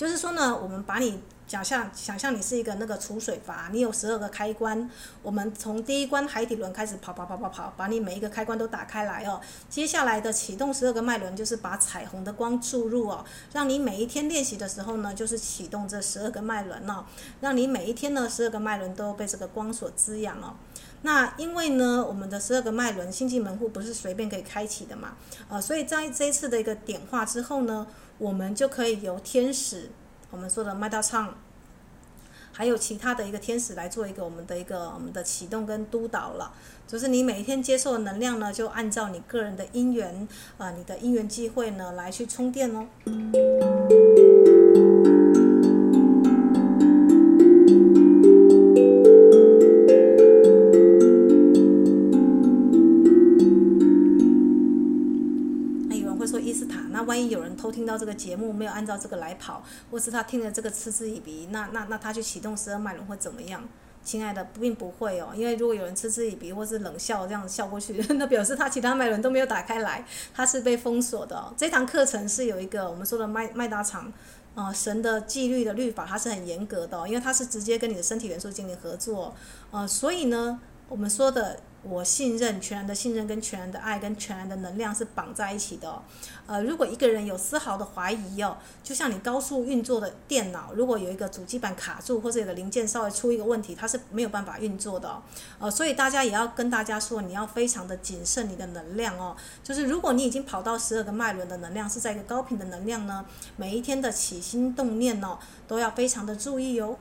[0.01, 4.89] 就是说呢，我们把你想象想象你是一个那个储水阀，你有十二个开关，
[5.21, 9.39] 我们从第一关海底轮开始跑跑跑跑跑，把你每一个开关都打开来哦。
[9.69, 17.05] 接下来的启动十二个脉轮，就是把彩虹的光注入哦，让你每一天练习的时候呢，就是启动这十二个脉轮哦，
[17.39, 20.55] 让你每一天呢十二个脉轮都被这个光所滋养哦。
[21.03, 25.15] 那因为呢，我们的十二个脉轮星际门户不是随便可以开启的嘛，
[25.47, 27.85] 呃，所以在这一次的一个点化之后呢。
[28.21, 29.89] 我们就可以由天使，
[30.29, 31.33] 我们说的麦达唱，
[32.51, 36.53] 还有其他的一个天使来做一个我们的一个我们的启动跟督导了。
[36.87, 40.27] 就是你每一天接受的能量呢，就按照你个人的因缘
[40.59, 42.85] 啊、你的因缘机会呢来去充电哦。
[57.91, 63.61] 到这个节目，没有按照这个来跑，或是他听了这个嗤之以鼻，那那那他去启动十二脉轮会怎么样？
[64.03, 71.53] 亲爱的，并不会哦，因为如果有人嗤之以鼻或是冷笑这样子笑过去， 那表示他其他脉轮都没有打开来，他是被封锁的。
[71.55, 74.11] 这堂课程是有一个我们说的麦麦达场，
[74.55, 79.35] 呃，神的纪律的律法，它是很严格的，因为它是直接跟你的身体元素进行合作，
[79.69, 81.59] 呃，所以呢，我们说的。
[81.83, 86.01] 我信任，全然的信任跟全然的爱跟全然的能量是绑在一起的。
[86.45, 95.21] 呃，如果一个人有丝毫的怀疑哦，就像你高速运作的电脑，如果有一个主机板卡住或者有个零件稍微出一个问题，它是没有办法运作的。
[95.59, 99.35] 呃，所以大家也要跟大家说，你要非常的谨慎你的能量哦。
[99.63, 106.97] 就是如果你已经跑到十二个脉轮的能量是在一个高频的能量呢，每一天的起心动念哦，都要非常的注意哦。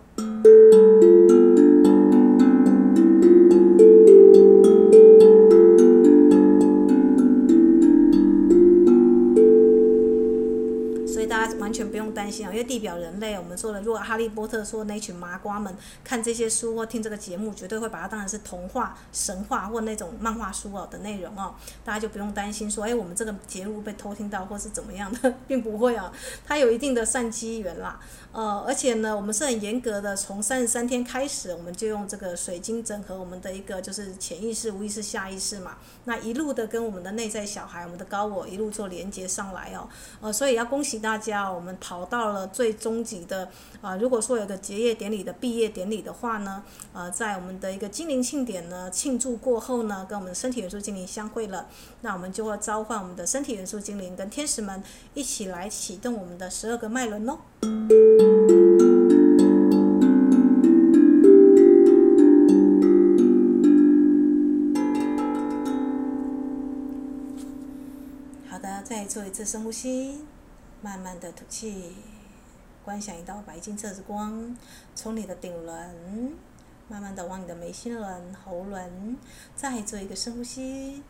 [12.10, 26.12] 担心啊，因为地表人类，我们说了，如果哈利波特说那群麻瓜们看这些书或听这个节目，绝对会把它当成是童话、神话或那种漫画书哦的内容哦， 大家就不用担心说，哎，我们这个节目被偷听到或是怎么样的，并不会啊，
[26.46, 28.00] 它有一定的善机缘啦。
[28.32, 39.88] 呃，而且呢，我们是很严格的，从三十三天开始，我们就用这个水晶整合我们的一个就是潜意识、无意识、下意识嘛，那一路的跟我们的内在小孩、我们的高我一路做连接上来哦，
[40.20, 43.50] 呃，所以要恭喜大家，我们跑找到了最终极的
[43.82, 46.62] 啊、如果说有个结业典礼的毕业典礼的话呢，
[46.94, 51.66] 呃，在我们的一个精灵庆典呢庆祝过后呢，跟我们的身体元素精灵相会了，
[52.00, 54.82] 那我们就会召唤我们的身体元素精灵跟天使们
[55.12, 57.38] 一起来启动我们的十二个脉轮哦。
[68.48, 70.18] 好的，再做一次深呼吸，
[70.82, 71.96] 慢慢的吐气，
[72.84, 74.56] 观想一道白金色之光
[74.94, 76.36] 从你的顶轮
[76.88, 79.16] 慢慢的往你的眉心轮、喉轮，
[79.54, 81.02] 再做一个深呼吸。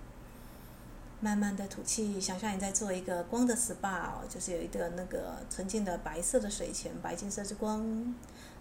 [1.23, 8.15] 慢慢的吐气，想象你在做一个光的 SPA，就是有一个那个纯净的白色的水泉，白金色之光，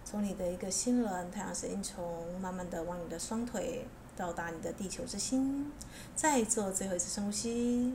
[0.04, 5.72] 从你的一个心轮太阳神经丛，慢慢的往你的双腿到达你的地球之心，
[6.14, 7.94] 再做最后一次深呼吸，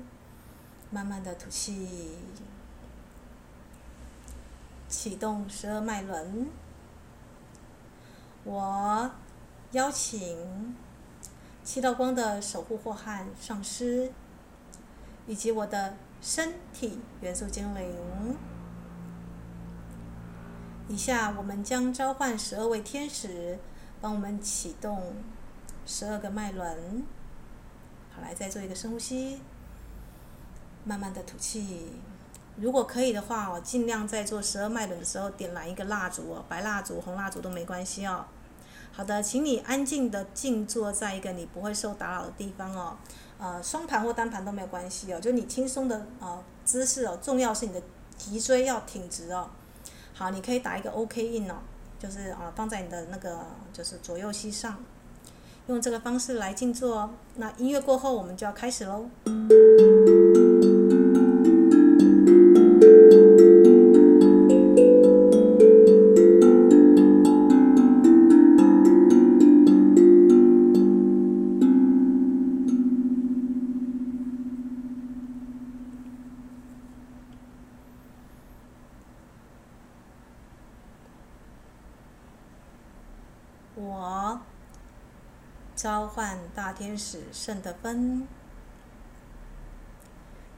[0.90, 2.10] 慢慢的吐气，
[4.88, 6.48] 启动十二脉轮。
[8.44, 9.12] 我
[9.72, 10.76] 邀请
[11.64, 14.12] 七道光的守护惑汉上师，
[15.26, 18.38] 以及我的身体元素精灵。
[20.88, 23.58] 以下我们将召唤十二位天使，
[24.00, 25.16] 帮我们启动
[25.88, 27.04] 十二个脉轮。
[28.16, 29.42] 好，来再做一个深呼吸，
[30.84, 31.94] 慢慢的吐气。
[32.58, 38.26] 如果可以的话哦，尽量在做十二脉轮的时候点燃一个蜡烛哦，白蜡烛、红蜡烛都没关系哦。
[38.92, 42.98] 好的，请你安静的静坐在一个你不会受打扰的地方哦，
[43.38, 47.82] 呃，双盘或单盘都没有关系哦，就你轻松的呃姿势哦，重要是你的
[48.18, 49.50] 脊椎要挺直哦。
[50.14, 51.56] 好，你可以打一个 OK 印哦，
[52.00, 54.82] 就是啊放在你的那个就是左右膝上，
[55.68, 57.10] 用这个方式来静坐哦。
[57.36, 59.10] 那音乐过后，我们就要开始喽。
[86.98, 88.28] 使圣德芬，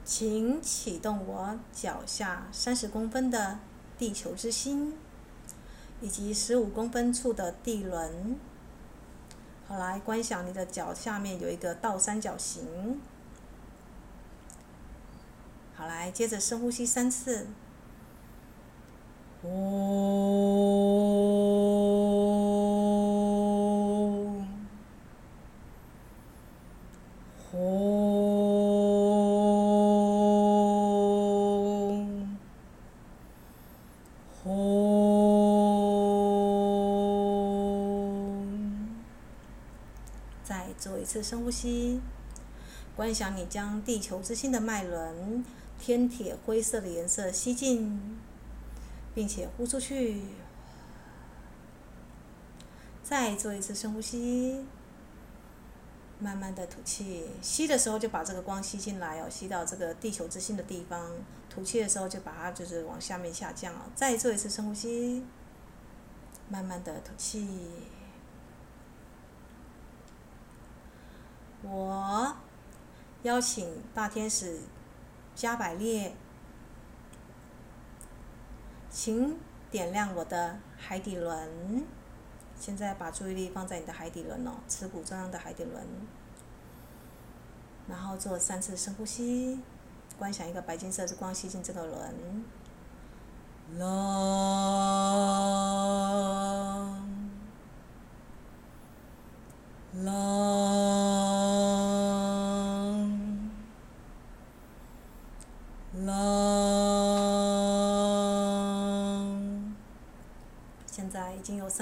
[0.04, 3.58] 请启动我脚下三十公分的
[3.98, 4.96] 地球之心，
[6.00, 8.36] 以及十五公分处的地轮。
[9.66, 13.00] 好，来观想你的脚下面有一个倒三角形。
[15.74, 17.46] 好，来接着深呼吸三次。
[27.50, 27.58] 呼，
[34.42, 34.48] 呼，
[40.44, 42.00] 再做一次深呼吸，
[42.94, 45.44] 观想你将地球之心的脉轮
[45.80, 48.18] 天铁灰色的颜色吸进，
[49.14, 50.22] 并且呼出去。
[53.02, 54.66] 再做一次深呼吸，
[56.20, 57.26] 慢慢的吐气。
[57.40, 61.10] 吸的时候就把这个光吸进来哦，吸到这个地球之心的地方。
[61.48, 63.80] 吐气的时候就把它就是往下面下降哦。
[63.94, 65.24] 再做一次深呼吸，
[66.48, 67.48] 慢慢的吐气。
[71.62, 72.36] 我
[73.22, 74.60] 邀请大天使
[75.34, 76.14] 加百列，
[78.90, 79.36] 请
[79.70, 81.84] 点亮我的海底轮。
[82.58, 85.86] 现在把注意力放在你的海底轮哦，耻骨中央的海底轮。
[87.88, 89.60] 然后做三次深呼吸，
[90.18, 92.14] 观想一个白金色之光吸进这个轮。
[93.78, 93.86] 浪，
[100.04, 100.67] 浪。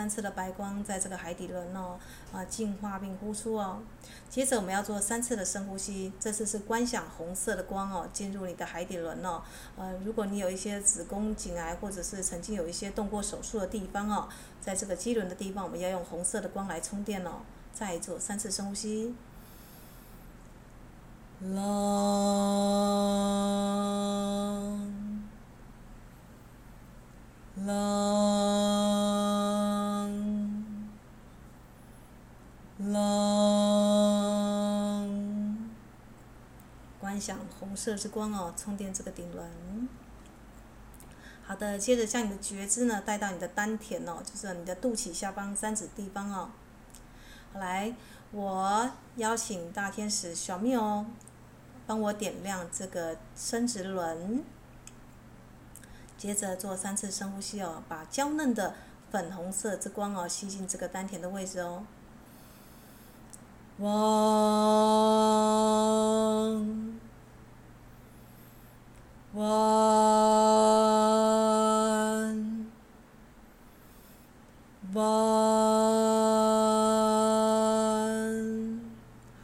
[0.07, 1.99] 三次的白光在这个海底轮哦，
[2.33, 3.81] 啊，净化并呼出哦。
[4.31, 9.43] 接着我们要做三次的深呼吸，这次是观想红色的光哦进入你的海底轮哦。
[9.77, 14.29] 呃，如果你有一些子宫颈癌或者是曾经有一些动过手术的地方哦，
[14.61, 17.41] 在这个基轮的地方，我们要用红色的光来充电哦。
[17.75, 19.13] 再做三次深呼吸。
[37.01, 39.89] 观想红色之光哦，充电这个顶轮。
[41.45, 46.51] 好的，接着将你的觉知呢带到你的丹田哦，就是你的肚脐下方三指地方哦。
[47.53, 47.95] 好来，
[48.33, 51.07] 我邀请大天使小缪哦，
[51.87, 54.43] 帮我点亮这个生殖轮。
[56.19, 58.75] 接着做三次深呼吸哦，把娇嫩的
[59.11, 61.85] 粉红色之光哦吸进这个丹田的位置哦。
[63.79, 63.87] 汪。
[69.35, 69.45] 哇，
[74.95, 75.03] 哇，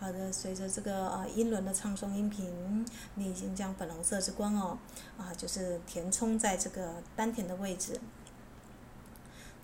[0.00, 4.78] 好的，随着这个啊音轮的唱诵音频，你已经将粉红色之光哦
[5.18, 8.00] 啊，就是填充在这个丹田的位置。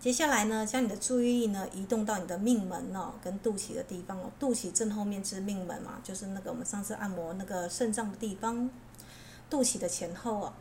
[0.01, 8.71] 接下来呢，将你的注意力呢移动到你的命门哦，跟肚脐的地方哦，肚脐正后面是命门嘛，就是那个我们上次按摩那个肾脏的地方。
[9.51, 10.53] 肚脐的前后哦，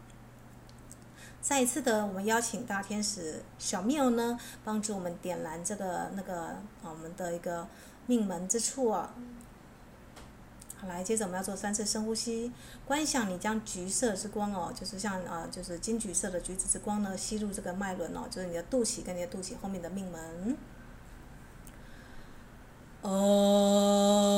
[1.39, 7.67] 再一次的，我们邀请大天使小缪呢，帮助我们点燃这个那个我们的一个
[8.07, 9.13] 命门之处啊。
[10.79, 12.51] 好，来，接着我们要做三次深呼吸，
[12.85, 20.55] 观想你将橘色之光哦，就是像啊，就是金橘色的橘子之光呢，吸入这个脉轮哦，就是你的肚脐跟你的肚脐后面的命门。
[23.01, 24.37] 哦。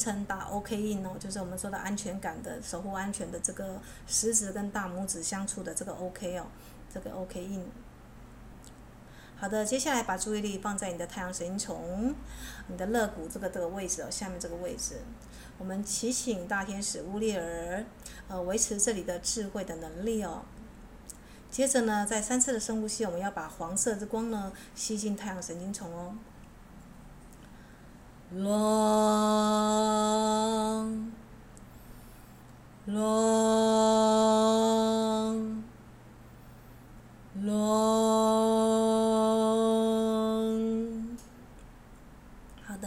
[0.00, 6.46] 称打 OK 印哦，就是我们说的安全感的守护安全的这个食指跟大拇指相触的这个 OK 哦，
[6.92, 7.64] 这个 OK 印。
[9.36, 12.14] 好的，接下来把注意力放在你的太阳神经丛，
[12.68, 15.00] 你的肋骨这个这个位置哦，下面这个位置，
[15.58, 17.84] 我们祈请大天使乌列尔，
[18.28, 20.42] 呃，维持这里的智慧的能力哦。
[21.50, 26.14] 接着呢，在三次的深呼吸，我们要把黄色之光呢吸进太阳神经丛哦。
[28.36, 28.46] 龙，
[32.86, 33.02] 龙，
[37.42, 37.90] 龙。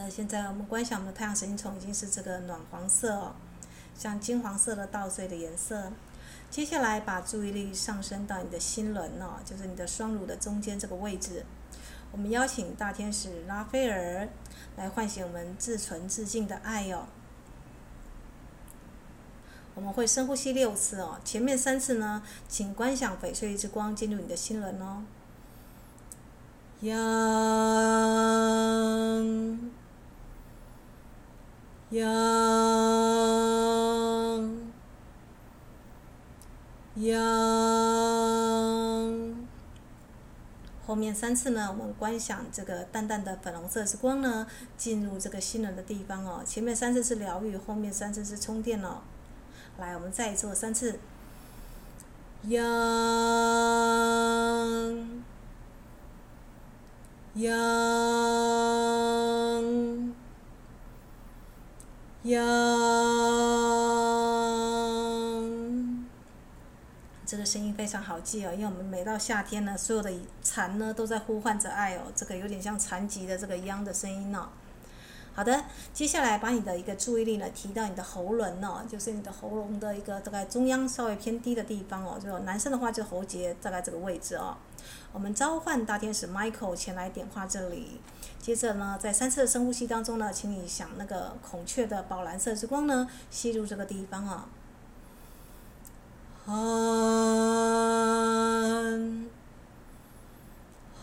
[0.09, 3.33] 现在我们观想我们的太阳神经丛已经是这个暖黄色哦，
[3.97, 5.91] 像金黄色的稻穗的颜色。
[6.51, 11.43] 接下来把注意力上升到你的心轮哦，就是你的双乳的中间这个位置。
[12.11, 14.29] 我们邀请大天使拉斐尔
[14.75, 17.05] 来唤醒我们至纯至净的爱哦。
[19.75, 25.03] 我们会深呼吸六次哦，前面三次呢，请观想翡翠之光进入你的心轮哦。
[26.81, 26.93] 央。
[31.93, 32.09] 央，
[36.95, 37.23] 央，
[40.93, 44.45] 后面三次呢，我们观想这个淡淡的粉红色之光呢，
[44.77, 46.43] 进入这个心轮的地方哦。
[46.45, 48.99] 前面三次是疗愈，后面三次是充电哦。
[49.79, 50.99] 来，我们再做三次。
[52.43, 52.63] 央，
[57.37, 57.73] 央。
[62.25, 62.43] 央，
[67.33, 70.11] 这个声音非常好记哦，因为我们每到夏天呢，所有的
[70.43, 74.49] 蝉呢都在呼唤着爱哦，这个有点像残疾的这个央的声音哦。
[75.33, 84.55] 好的，接下来把你的一个注意力呢提到你的喉轮哦，就是你的喉咙的一个大概中央稍微偏低的地方哦，就男生的话就喉结大概这个位置哦。
[85.11, 87.99] 我们召唤大天使 Michael 前来点化这里。
[88.39, 94.47] 接着呢，在三次的深呼吸当中呢，请你想那个孔雀的宝蓝色之光呢，吸入这个地方啊。
[96.45, 96.51] 哼，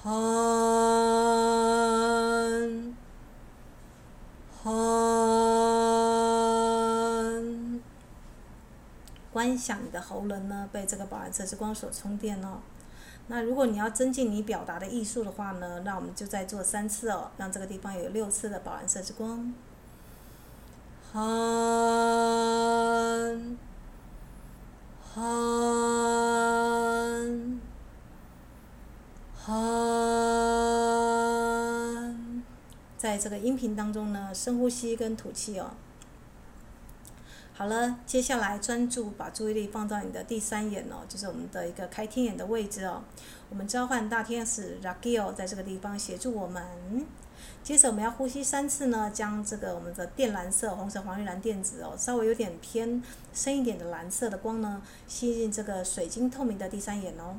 [0.03, 0.15] 哼，
[4.63, 5.01] 哼，
[9.33, 12.59] 观想你的喉轮呢，被这个宝蓝色之光所充电哦。
[13.29, 19.55] 那如果你要增进你表达的艺术的话呢，那我们就再做三次哦，让这个地方有六次的宝蓝色之光。
[21.13, 21.19] 哼，
[25.13, 25.21] 哼，
[29.45, 29.63] 哼，
[32.97, 35.73] 在这个音频当中呢，深呼吸跟吐气哦。
[37.53, 43.03] 好了，接下来专注把注意力放到你的第三眼哦，就是我们的一个开天眼的位置哦。
[43.51, 46.65] 我们召唤大天使 Ragio 在这个地方协助我们。
[47.63, 57.37] 接着我们要呼吸三次呢，将这个我们的靛蓝色、红色、黄绿蓝靛紫哦，稍微有点偏深一点的蓝色的光呢，吸进这个水晶透明的第三眼哦。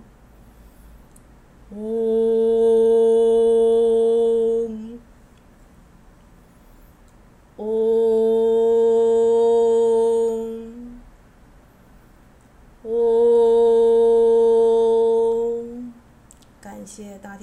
[1.72, 1.80] 嗡，
[7.58, 8.02] 嗡。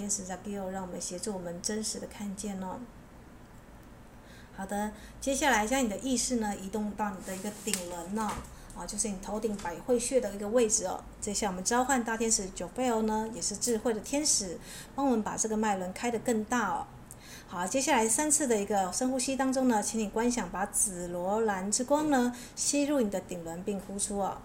[0.09, 2.79] 天使 Raguel 让我们协助我们真实的看见哦。
[4.57, 8.33] 好的，接下来将你的意识呢移动到你的一个顶轮呢，
[8.75, 11.05] 啊，就是你头顶百会穴的一个位置哦。
[11.21, 14.59] 接下来我们召唤大天使 j o e l 呢，也是智慧的天使，
[14.95, 16.87] 帮我们把这个脉轮开得更大哦。
[17.47, 24.39] 好，接下来三次的一个深呼吸当中呢，请你观想把紫罗兰之光呢吸入你的顶轮并呼出哦。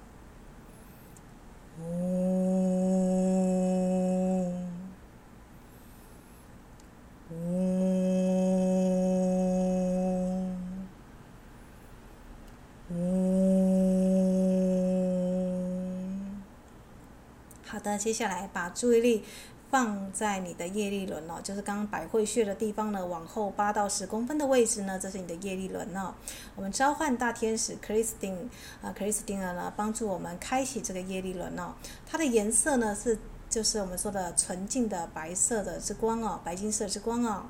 [17.66, 19.24] 好的，接下来把注意力
[19.72, 26.14] 放在你的业力轮哦，就是刚刚百会穴的地方呢，往后八到十公分的位置呢，这是你的业力轮哦。
[26.56, 28.50] 我们召唤大天使 Christine
[28.84, 31.74] 啊，Christine 呢，帮助我们开启这个业力轮哦。
[32.06, 33.18] 它的颜色呢是，
[33.54, 37.44] 就是我们说的纯净的白色的之光哦，白金色之光哦。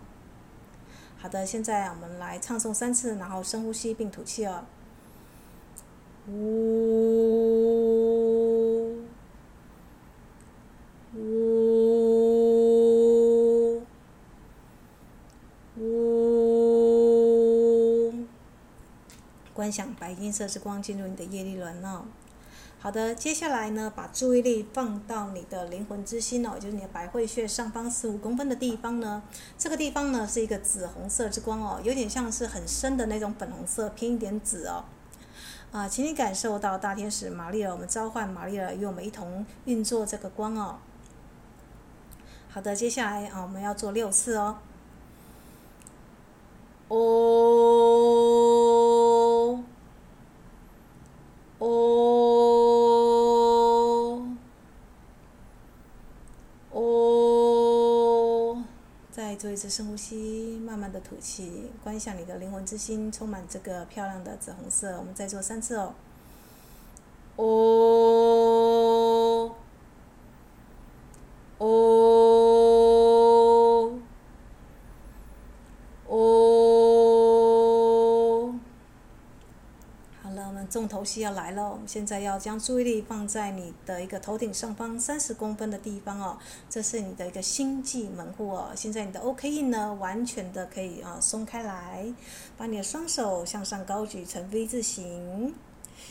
[1.18, 4.66] 好的，现在我们来唱诵三次，然后深呼吸并吐气哦。
[6.28, 6.34] 呜。
[11.16, 11.22] 呜
[15.78, 18.26] 呜，
[19.54, 22.04] 观想白金色之光进入你的业力轮哦。
[22.84, 29.24] 好的，接下来呢，把注意力放到你的灵魂之心哦，就是你的百会穴上方四五公分的地方呢。
[29.58, 34.84] 这个地方呢是一个紫红色之光哦，有点像是很深的那种粉红色，偏一点紫哦。
[35.72, 40.80] 啊，请你感受到大天使玛丽尔，我们召唤玛丽尔与我们一同运作这个光哦。
[42.50, 44.58] 好的，接下来啊，我们要做六次哦。
[46.90, 47.00] 哦
[51.60, 51.70] 哦
[56.72, 58.64] 哦，
[59.12, 64.98] 再做一次深呼吸，慢慢的吐气，观想你的灵魂之心充满这个漂亮的紫红色。
[64.98, 65.94] 我们再做三次哦。
[67.36, 67.46] 哦
[71.60, 72.03] 哦。
[80.74, 86.36] 重头戏要来了，我们现在要将注意力放在你的一个头顶上方三十公分的地方哦，
[86.68, 88.72] 这是你的一个星际门户哦。
[88.76, 92.12] 现在你的 OK 印呢，完全的可以啊松开来，
[92.58, 95.54] 把你的双手向上高举成 V 字形。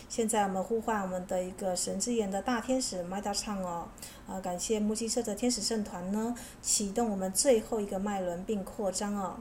[0.08, 3.88] 现在我们呼唤我们的一个神之眼的大天使麦达唱哦，
[4.28, 9.40] 啊，感谢目击社的天使圣团呢，启动我们最后一个脉轮并扩张哦。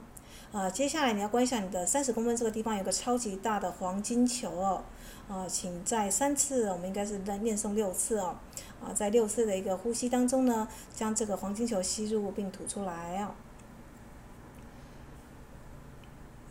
[0.52, 4.84] 啊，接下来你要观想你的三十公分这个地方有个超级大的黄金球哦。
[5.32, 8.36] 啊，请在三次，我们应该是在念诵六次哦。
[8.82, 13.32] 啊，在六次的一个呼吸当中呢，将这个黄金球吸入并吐出来哦。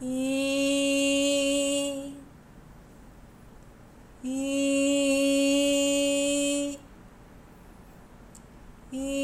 [0.01, 2.15] 一，
[4.23, 6.79] 一，
[8.91, 9.19] 一，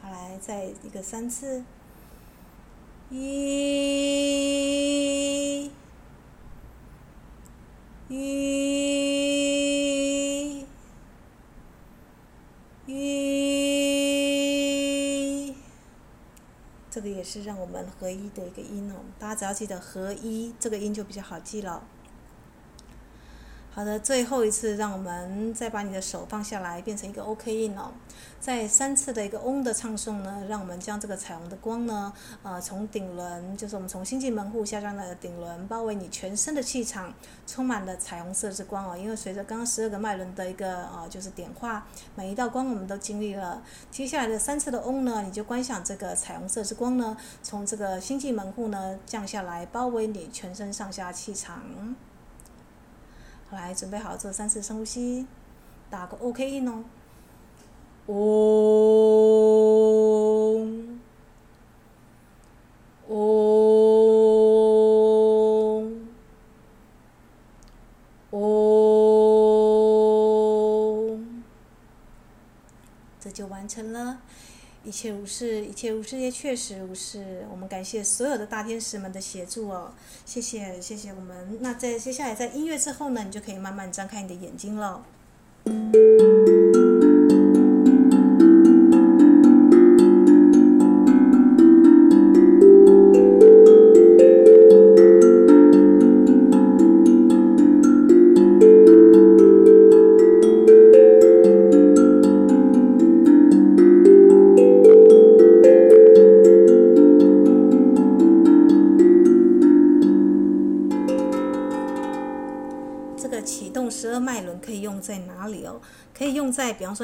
[0.00, 1.64] 好，来再一个三次，
[3.10, 3.72] 一。
[8.14, 8.18] 一，
[12.86, 12.92] 一，
[16.90, 18.96] 这个也是让我们合一的一个音哦。
[19.18, 21.82] 大家只要记得合一这个音就比较好记了。
[23.74, 27.90] 好的，最后一次，让我们再把你的手放下来，变成一个 OK 印哦。
[28.38, 32.12] 在三次的一个嗡的唱诵呢，让我们将这个彩虹的光呢，
[32.42, 37.14] 呃，从顶轮，就是我们从星际门户下降的顶轮，包围你全身的气场，
[37.46, 38.94] 充满了彩虹色之光哦。
[38.94, 43.62] 因为随着刚刚十二个脉轮的一个呃，就是点化，每一道光我们都经历了。
[43.90, 51.62] 接下来的三次的嗡呢，你就观想这个彩虹色之光呢，从这个星际门户呢降下来，包围你全身上下气场。
[53.54, 55.26] 来，准备好做三次深呼吸，
[55.90, 56.84] 打个 OK 印哦。
[58.06, 58.18] 嗡，
[63.08, 63.68] 嗡，
[68.30, 68.62] 嗡，
[73.20, 74.20] 这就完成了。
[74.84, 77.46] 一切如是，一切如是，也确实如是。
[77.50, 79.92] 我们感谢所有的大天使们的协助哦，
[80.24, 81.58] 谢谢，谢谢我们。
[81.60, 85.04] 那在接下来，在音乐之后呢，你就可以慢慢张开你的眼睛了。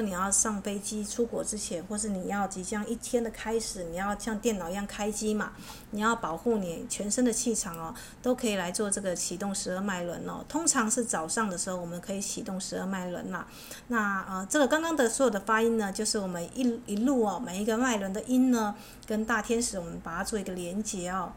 [0.00, 5.52] 你要上飞机出国之前，或是你要即将一天的开始，你要像电脑一样开机嘛，
[5.90, 10.44] 你要保护你全身的气场哦，都可以来做这个启动十二脉轮哦。
[10.48, 13.46] 通常是早上的时候，我们可以启动十二脉轮啦。
[13.88, 18.74] 那呃，这个刚刚的所有的发音呢，就是我们一一路哦，每一个脉轮的音呢，
[19.06, 21.32] 跟大天使我们把它做一个连接哦。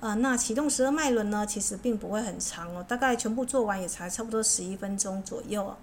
[0.00, 5.76] 呃，那启动十二脉轮呢，其实并不会很长哦，大概全部做完也才差不多十一分钟左右哦。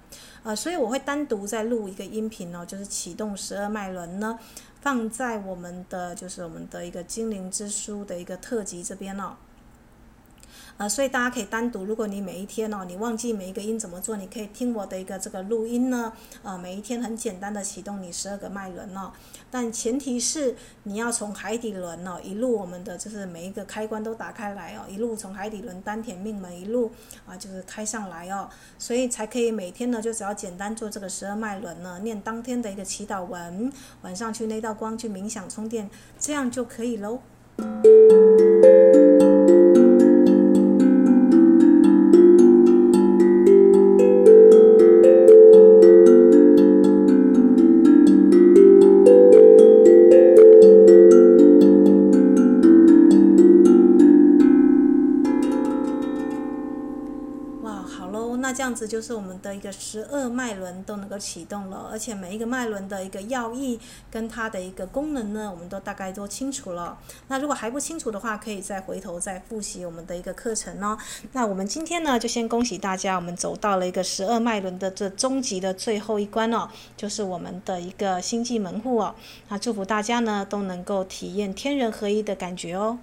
[0.44, 4.38] 呃，所以我会单独再录一个音频哦，就是启动十二脉轮呢，
[4.82, 9.36] 放在我们的就是我们的一个精灵之书的一个特辑这边哦。
[10.78, 16.14] 呃，所以大家可以单独，如果你每一天哦，你忘记每一个音怎么做，你可以听我的一个这个录音呢。
[16.42, 19.12] 呃，每一天很简单的启动你十二个脉轮哦，
[19.52, 26.92] 但前提是你要从海底轮哦，一路我们的就是每一个开关都打开来哦，一路从海底轮丹田命门一路
[27.28, 35.90] 啊，就是开上来哦，所以才可以每天呢，就只要简单做这个十二脉轮呢，念当天的一个祈祷文，晚上去那道光去冥想充电，
[36.20, 37.20] 这样就可以喽。
[58.74, 66.98] 样子就是我们的一个十二脉轮都能够启动了，而且每一个脉轮的一个要义跟它的一个功能呢，我们都大概都清楚了。
[67.28, 70.98] 那如果还不清楚的话，可以再回头再复习我们的一个课程哦。
[71.34, 76.68] 那我们今天呢，就先恭喜大家，我们走到了一个十二脉轮的这终极的最后一关哦，
[76.98, 79.14] 就是我们的一个星际门户哦。
[79.50, 82.98] 那祝福大家呢都能够体验天人合一的感觉哦。